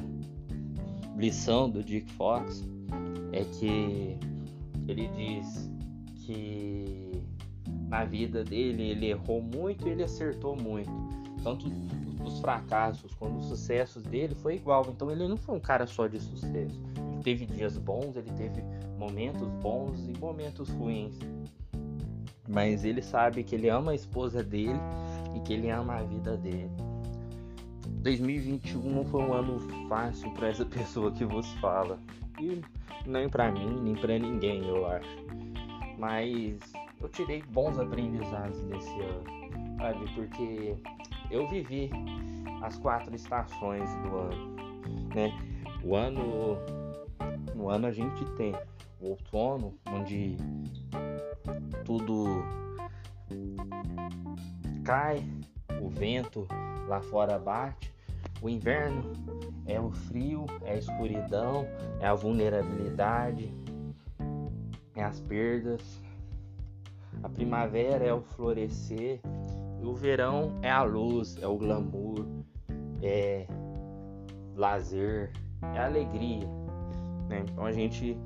lição 1.17 1.69
do 1.69 1.83
Dick 1.83 2.09
Fox 2.13 2.63
é 3.33 3.43
que 3.43 4.17
ele 4.87 5.07
diz 5.07 5.69
que 6.23 7.23
na 7.89 8.05
vida 8.05 8.43
dele 8.43 8.91
ele 8.91 9.07
errou 9.07 9.41
muito 9.41 9.87
e 9.87 9.91
ele 9.91 10.03
acertou 10.03 10.55
muito. 10.55 10.91
Tanto 11.43 11.65
os 12.23 12.39
fracassos 12.39 13.11
quanto 13.15 13.39
os 13.39 13.45
sucessos 13.47 14.03
dele 14.03 14.35
foi 14.35 14.57
igual. 14.57 14.85
Então 14.89 15.09
ele 15.09 15.27
não 15.27 15.37
foi 15.37 15.55
um 15.55 15.59
cara 15.59 15.87
só 15.87 16.05
de 16.05 16.19
sucesso. 16.19 16.79
Ele 16.95 17.23
teve 17.23 17.47
dias 17.47 17.75
bons, 17.77 18.15
ele 18.15 18.31
teve 18.33 18.63
momentos 18.99 19.47
bons 19.63 20.07
e 20.07 20.17
momentos 20.19 20.69
ruins. 20.69 21.17
Mas 22.53 22.83
ele 22.83 23.01
sabe 23.01 23.43
que 23.43 23.55
ele 23.55 23.69
ama 23.69 23.91
a 23.91 23.95
esposa 23.95 24.43
dele 24.43 24.79
e 25.35 25.39
que 25.39 25.53
ele 25.53 25.69
ama 25.69 25.95
a 25.95 26.03
vida 26.03 26.35
dele. 26.37 26.69
2021 28.01 28.81
não 28.81 29.05
foi 29.05 29.21
um 29.21 29.33
ano 29.33 29.59
fácil 29.87 30.31
para 30.31 30.49
essa 30.49 30.65
pessoa 30.67 31.11
que 31.11 31.23
vos 31.23 31.47
fala. 31.55 31.97
E 32.39 32.61
nem 33.05 33.29
para 33.29 33.51
mim, 33.51 33.79
nem 33.81 33.95
para 33.95 34.17
ninguém, 34.17 34.67
eu 34.67 34.85
acho. 34.87 35.25
Mas 35.97 36.59
eu 36.99 37.09
tirei 37.09 37.41
bons 37.43 37.77
aprendizados 37.79 38.61
desse 38.63 38.99
ano, 38.99 39.77
sabe? 39.77 40.13
Porque 40.15 40.75
eu 41.29 41.47
vivi 41.47 41.89
as 42.61 42.77
quatro 42.77 43.15
estações 43.15 43.89
do 43.97 44.17
ano, 44.17 44.55
né? 45.15 45.31
O 45.83 45.95
ano, 45.95 46.57
no 47.55 47.69
ano 47.69 47.87
a 47.87 47.91
gente 47.91 48.25
tem 48.35 48.53
o 48.99 49.09
outono, 49.09 49.73
onde 49.89 50.37
tudo 51.83 52.43
cai, 54.83 55.23
o 55.81 55.89
vento 55.89 56.47
lá 56.87 57.01
fora 57.01 57.37
bate. 57.37 57.93
O 58.41 58.49
inverno 58.49 59.13
é 59.65 59.79
o 59.79 59.91
frio, 59.91 60.45
é 60.63 60.73
a 60.73 60.77
escuridão, 60.77 61.67
é 61.99 62.07
a 62.07 62.13
vulnerabilidade, 62.13 63.53
é 64.95 65.03
as 65.03 65.19
perdas. 65.21 66.01
A 67.21 67.29
primavera 67.29 68.03
é 68.03 68.13
o 68.13 68.21
florescer, 68.21 69.19
e 69.81 69.85
o 69.85 69.93
verão 69.93 70.59
é 70.61 70.69
a 70.69 70.83
luz, 70.83 71.37
é 71.41 71.47
o 71.47 71.57
glamour, 71.57 72.25
é 73.01 73.47
lazer, 74.55 75.31
é 75.75 75.79
alegria. 75.79 76.47
Né? 77.27 77.43
Então 77.49 77.65
a 77.65 77.71
gente, 77.71 78.17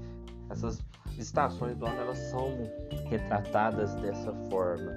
essas 0.50 0.82
estações 1.18 1.78
do 1.78 1.86
ano 1.86 2.00
elas 2.02 2.18
são 2.18 2.70
retratadas 3.10 3.94
dessa 3.96 4.34
forma. 4.50 4.92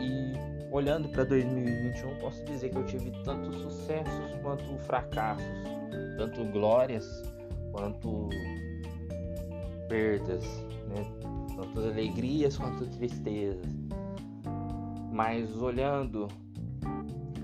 E 0.00 0.32
olhando 0.70 1.08
para 1.08 1.24
2021, 1.24 2.16
posso 2.18 2.44
dizer 2.44 2.70
que 2.70 2.76
eu 2.76 2.84
tive 2.84 3.10
tanto 3.24 3.52
sucessos 3.52 4.34
quanto 4.42 4.78
fracassos, 4.78 5.44
tanto 6.16 6.44
glórias 6.46 7.22
quanto 7.72 8.28
perdas, 9.88 10.44
né? 10.88 11.04
tanto 11.56 11.80
alegrias 11.80 12.56
quanto 12.56 12.86
tristezas. 12.86 13.66
Mas 15.12 15.56
olhando, 15.56 16.28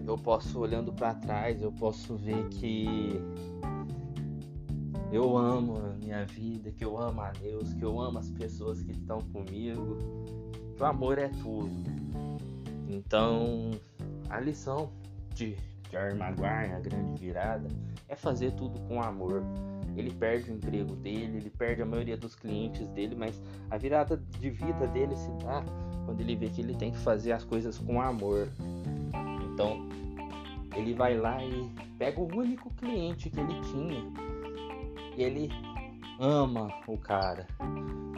eu 0.07 0.19
posso 0.19 0.61
olhando 0.61 0.93
para 0.93 1.15
trás, 1.15 1.63
eu 1.63 1.73
posso 1.73 2.17
ver 2.17 2.49
que 2.51 3.19
eu 5.13 5.37
amo 5.37 5.77
a 5.77 5.91
minha 6.03 6.25
vida, 6.25 6.71
que 6.71 6.83
eu 6.83 6.99
amo 6.99 7.21
a 7.21 7.31
Deus, 7.33 7.75
que 7.75 7.83
eu 7.83 8.01
amo 8.01 8.19
as 8.19 8.31
pessoas 8.31 8.83
que 8.83 8.93
estão 8.93 9.19
comigo, 9.21 9.99
que 10.75 10.83
o 10.83 10.87
amor 10.87 11.19
é 11.19 11.29
tudo. 11.29 11.71
Então, 12.89 13.73
a 14.31 14.41
lição 14.41 14.91
de 15.35 15.55
Jerry 15.91 16.17
Maguire, 16.17 16.73
a 16.73 16.81
grande 16.81 17.21
virada, 17.21 17.69
é 18.09 18.17
fazer 18.17 18.53
tudo 18.53 18.81
com 18.89 19.03
amor. 19.03 19.43
Ele 19.95 20.11
perde 20.11 20.51
o 20.51 20.55
emprego 20.55 20.97
dele, 20.97 21.37
ele 21.37 21.51
perde 21.51 21.83
a 21.83 21.87
maioria 21.87 22.17
dos 22.17 22.35
clientes 22.35 22.89
dele, 22.89 23.15
mas 23.15 23.39
a 23.71 23.77
virada 23.77 24.17
de 24.17 24.49
vida 24.49 24.87
dele 24.89 25.15
se 25.15 25.31
dá 25.45 25.63
quando 26.07 26.23
ele 26.23 26.35
vê 26.35 26.49
que 26.49 26.63
ele 26.63 26.75
tem 26.75 26.91
que 26.91 26.99
fazer 26.99 27.33
as 27.33 27.45
coisas 27.45 27.77
com 27.77 28.01
amor. 28.01 28.49
Então, 29.53 29.87
ele 30.75 30.95
vai 30.95 31.19
lá 31.19 31.45
e 31.45 31.71
pega 31.99 32.19
o 32.19 32.35
único 32.35 32.71
cliente 32.71 33.29
que 33.29 33.39
ele 33.39 33.61
tinha 33.61 34.33
e 35.17 35.23
ele 35.23 35.51
ama 36.19 36.69
o 36.87 36.97
cara, 36.97 37.47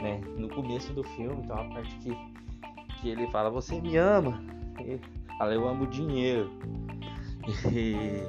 né? 0.01 0.21
No 0.37 0.49
começo 0.49 0.93
do 0.93 1.03
filme, 1.03 1.41
então 1.43 1.57
a 1.57 1.65
parte 1.65 1.95
que, 1.97 2.15
que 2.99 3.09
ele 3.09 3.27
fala: 3.31 3.49
Você 3.49 3.79
me 3.81 3.97
ama? 3.97 4.41
E 4.79 4.99
fala: 5.37 5.53
Eu 5.53 5.67
amo 5.67 5.87
dinheiro. 5.87 6.49
E 7.71 8.21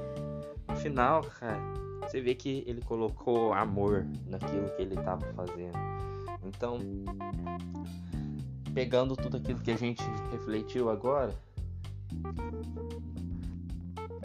no 0.69 0.77
final, 0.77 1.23
cara, 1.23 1.61
você 2.03 2.21
vê 2.21 2.35
que 2.35 2.65
ele 2.67 2.83
colocou 2.83 3.53
amor 3.53 4.07
naquilo 4.27 4.69
que 4.77 4.83
ele 4.83 4.95
estava 4.95 5.27
fazendo. 5.33 5.79
Então, 6.45 6.79
pegando 8.73 9.17
tudo 9.17 9.39
aquilo 9.39 9.61
que 9.61 9.71
a 9.71 9.77
gente 9.77 10.03
refletiu 10.31 10.91
agora, 10.91 11.35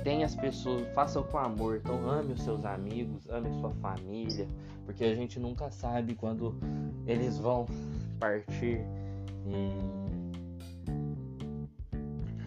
tem 0.03 0.23
as 0.23 0.35
pessoas, 0.35 0.87
façam 0.93 1.23
com 1.23 1.37
amor, 1.37 1.77
então 1.77 2.09
ame 2.09 2.33
os 2.33 2.41
seus 2.43 2.65
amigos, 2.65 3.27
ame 3.29 3.49
sua 3.59 3.71
família, 3.75 4.47
porque 4.85 5.03
a 5.03 5.15
gente 5.15 5.39
nunca 5.39 5.69
sabe 5.69 6.15
quando 6.15 6.55
eles 7.05 7.37
vão 7.37 7.65
partir 8.19 8.81
e 9.45 9.71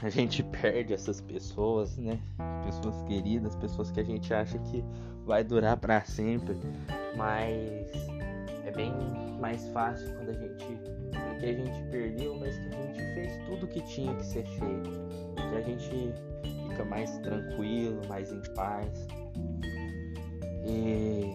a 0.03 0.09
gente 0.09 0.43
perde 0.43 0.93
essas 0.93 1.21
pessoas, 1.21 1.97
né? 1.97 2.21
Pessoas 2.65 3.03
queridas, 3.03 3.55
pessoas 3.57 3.91
que 3.91 4.01
a 4.01 4.05
gente 4.05 4.33
acha 4.35 4.59
que 4.59 4.85
vai 5.25 5.43
durar 5.43 5.77
para 5.77 6.05
sempre, 6.05 6.57
mas 7.17 7.91
é 8.65 8.71
bem 8.71 8.93
mais 9.41 9.67
fácil 9.69 10.15
quando 10.17 10.31
a 10.31 10.35
gente 10.35 10.95
que 11.41 11.47
a 11.47 11.53
gente 11.53 11.91
perdeu, 11.91 12.37
mas 12.39 12.57
que 12.59 12.69
a 12.69 12.71
gente 12.71 13.15
fez 13.15 13.37
tudo 13.47 13.67
que 13.67 13.81
tinha 13.83 14.15
que 14.15 14.25
ser 14.25 14.47
feito. 14.47 14.91
Que 15.37 15.57
a 15.57 15.61
gente 15.61 16.15
fica 16.75 16.85
mais 16.85 17.17
tranquilo, 17.19 18.01
mais 18.09 18.33
em 18.33 18.43
paz. 18.55 19.07
E 20.67 21.33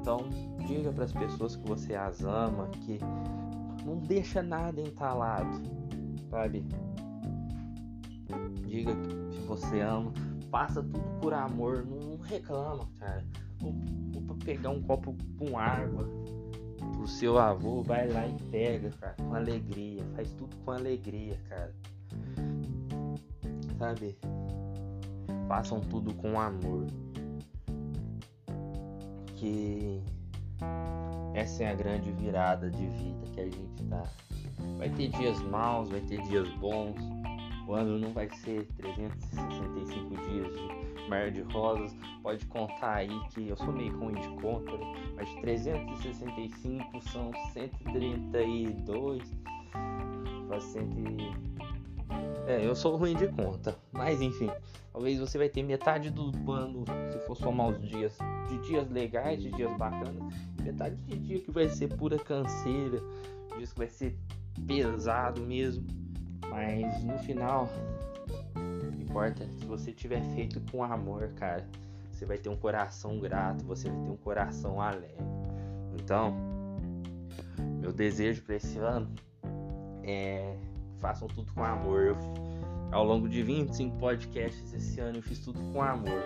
então 0.00 0.20
diga 0.66 0.92
para 0.92 1.04
as 1.04 1.12
pessoas 1.12 1.56
que 1.56 1.66
você 1.66 1.94
as 1.94 2.24
ama 2.24 2.68
que 2.68 2.98
não 3.84 3.98
deixa 3.98 4.42
nada 4.42 4.80
entalado, 4.80 5.60
sabe? 6.30 6.64
Diga 8.66 8.94
que 8.94 9.40
você 9.40 9.80
ama, 9.80 10.12
faça 10.50 10.82
tudo 10.82 11.18
por 11.20 11.34
amor, 11.34 11.84
não 11.84 12.18
reclama, 12.18 12.88
cara. 12.98 13.24
Vou, 13.58 13.74
vou 14.26 14.36
pegar 14.36 14.70
um 14.70 14.82
copo 14.82 15.16
com 15.38 15.58
água 15.58 16.08
o 17.00 17.06
seu 17.06 17.38
avô 17.38 17.82
vai 17.82 18.08
lá 18.08 18.26
e 18.26 18.34
pega, 18.50 18.90
cara, 19.00 19.14
com 19.14 19.34
alegria, 19.34 20.04
faz 20.14 20.30
tudo 20.32 20.56
com 20.64 20.72
alegria, 20.72 21.38
cara. 21.48 21.74
Sabe? 23.78 24.16
Façam 25.46 25.80
tudo 25.80 26.12
com 26.14 26.38
amor. 26.38 26.86
Que 29.36 30.02
essa 31.34 31.62
é 31.62 31.70
a 31.70 31.74
grande 31.74 32.10
virada 32.12 32.68
de 32.70 32.86
vida 32.86 33.26
que 33.32 33.40
a 33.40 33.44
gente 33.44 33.84
tá. 33.88 34.02
Vai 34.76 34.90
ter 34.90 35.08
dias 35.08 35.40
maus, 35.42 35.88
vai 35.88 36.00
ter 36.00 36.20
dias 36.22 36.48
bons. 36.54 36.96
O 37.68 37.74
ano 37.74 37.98
não 37.98 38.12
vai 38.12 38.28
ser 38.30 38.66
365 38.76 40.16
dias 40.28 40.52
de 40.52 41.08
mar 41.08 41.30
de 41.30 41.42
rosas. 41.42 41.94
Pode 42.22 42.44
contar 42.46 42.96
aí 42.96 43.20
que 43.28 43.48
eu 43.48 43.56
sou 43.56 43.72
meio 43.72 43.96
ruim 43.98 44.14
de 44.14 44.28
conta, 44.40 44.72
mas 45.14 45.32
365 45.40 47.00
são 47.02 47.30
132 47.52 49.22
para 50.48 50.60
100 50.60 51.47
é, 52.48 52.66
eu 52.66 52.74
sou 52.74 52.96
ruim 52.96 53.14
de 53.14 53.28
conta. 53.28 53.76
Mas 53.92 54.20
enfim, 54.22 54.50
talvez 54.92 55.18
você 55.20 55.36
vai 55.36 55.48
ter 55.48 55.62
metade 55.62 56.10
do 56.10 56.32
ano, 56.50 56.84
se 57.12 57.18
for 57.26 57.36
somar 57.36 57.68
os 57.68 57.80
dias, 57.86 58.16
de 58.48 58.58
dias 58.66 58.88
legais, 58.90 59.42
de 59.42 59.50
dias 59.50 59.70
bacanas, 59.76 60.34
metade 60.62 60.96
de 60.96 61.18
dia 61.18 61.38
que 61.40 61.50
vai 61.50 61.68
ser 61.68 61.94
pura 61.94 62.18
canseira, 62.18 63.02
dias 63.56 63.72
que 63.72 63.78
vai 63.78 63.88
ser 63.88 64.16
pesado 64.66 65.42
mesmo. 65.42 65.86
Mas 66.48 67.04
no 67.04 67.18
final, 67.18 67.68
importa 68.98 69.46
se 69.58 69.66
você 69.66 69.92
tiver 69.92 70.22
feito 70.34 70.60
com 70.70 70.82
amor, 70.82 71.28
cara. 71.34 71.66
Você 72.10 72.26
vai 72.26 72.36
ter 72.36 72.48
um 72.48 72.56
coração 72.56 73.20
grato, 73.20 73.64
você 73.64 73.88
vai 73.88 74.02
ter 74.02 74.10
um 74.10 74.16
coração 74.16 74.80
alegre. 74.80 75.14
Então, 76.00 76.34
meu 77.80 77.92
desejo 77.92 78.42
para 78.42 78.56
esse 78.56 78.76
ano 78.78 79.08
é 80.02 80.56
façam 80.98 81.28
tudo 81.28 81.52
com 81.52 81.64
amor. 81.64 82.06
Eu, 82.06 82.16
ao 82.92 83.04
longo 83.04 83.28
de 83.28 83.42
25 83.42 83.96
podcasts 83.98 84.72
esse 84.72 85.00
ano 85.00 85.18
eu 85.18 85.22
fiz 85.22 85.38
tudo 85.40 85.60
com 85.72 85.82
amor. 85.82 86.22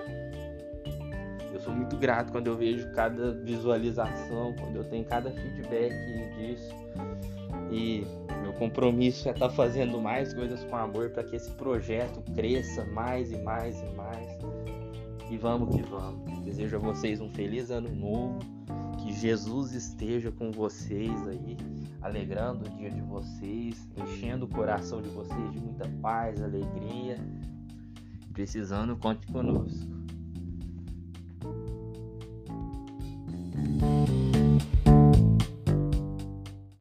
Eu 1.52 1.60
sou 1.60 1.72
muito 1.72 1.96
grato 1.96 2.32
quando 2.32 2.46
eu 2.46 2.56
vejo 2.56 2.90
cada 2.92 3.32
visualização, 3.32 4.54
quando 4.58 4.76
eu 4.76 4.84
tenho 4.84 5.04
cada 5.04 5.30
feedback 5.30 5.92
disso. 6.36 6.74
E 7.70 8.06
meu 8.42 8.52
compromisso 8.54 9.28
é 9.28 9.32
estar 9.32 9.48
tá 9.48 9.54
fazendo 9.54 10.00
mais 10.00 10.32
coisas 10.32 10.64
com 10.64 10.76
amor 10.76 11.10
para 11.10 11.22
que 11.22 11.36
esse 11.36 11.50
projeto 11.52 12.22
cresça 12.34 12.84
mais 12.86 13.30
e 13.30 13.36
mais 13.38 13.80
e 13.80 13.96
mais. 13.96 14.38
E 15.30 15.36
vamos 15.36 15.74
que 15.74 15.82
vamos. 15.82 16.38
Desejo 16.40 16.76
a 16.76 16.78
vocês 16.78 17.20
um 17.20 17.30
feliz 17.30 17.70
ano 17.70 17.88
novo. 17.94 18.61
Jesus 19.22 19.72
esteja 19.72 20.32
com 20.32 20.50
vocês 20.50 21.28
aí 21.28 21.56
alegrando 22.00 22.66
o 22.66 22.70
dia 22.76 22.90
de 22.90 23.00
vocês, 23.02 23.86
enchendo 23.96 24.46
o 24.46 24.48
coração 24.48 25.00
de 25.00 25.08
vocês 25.10 25.52
de 25.52 25.60
muita 25.60 25.88
paz, 26.02 26.42
alegria. 26.42 27.16
Precisando, 28.32 28.96
conte 28.96 29.24
conosco. 29.28 29.91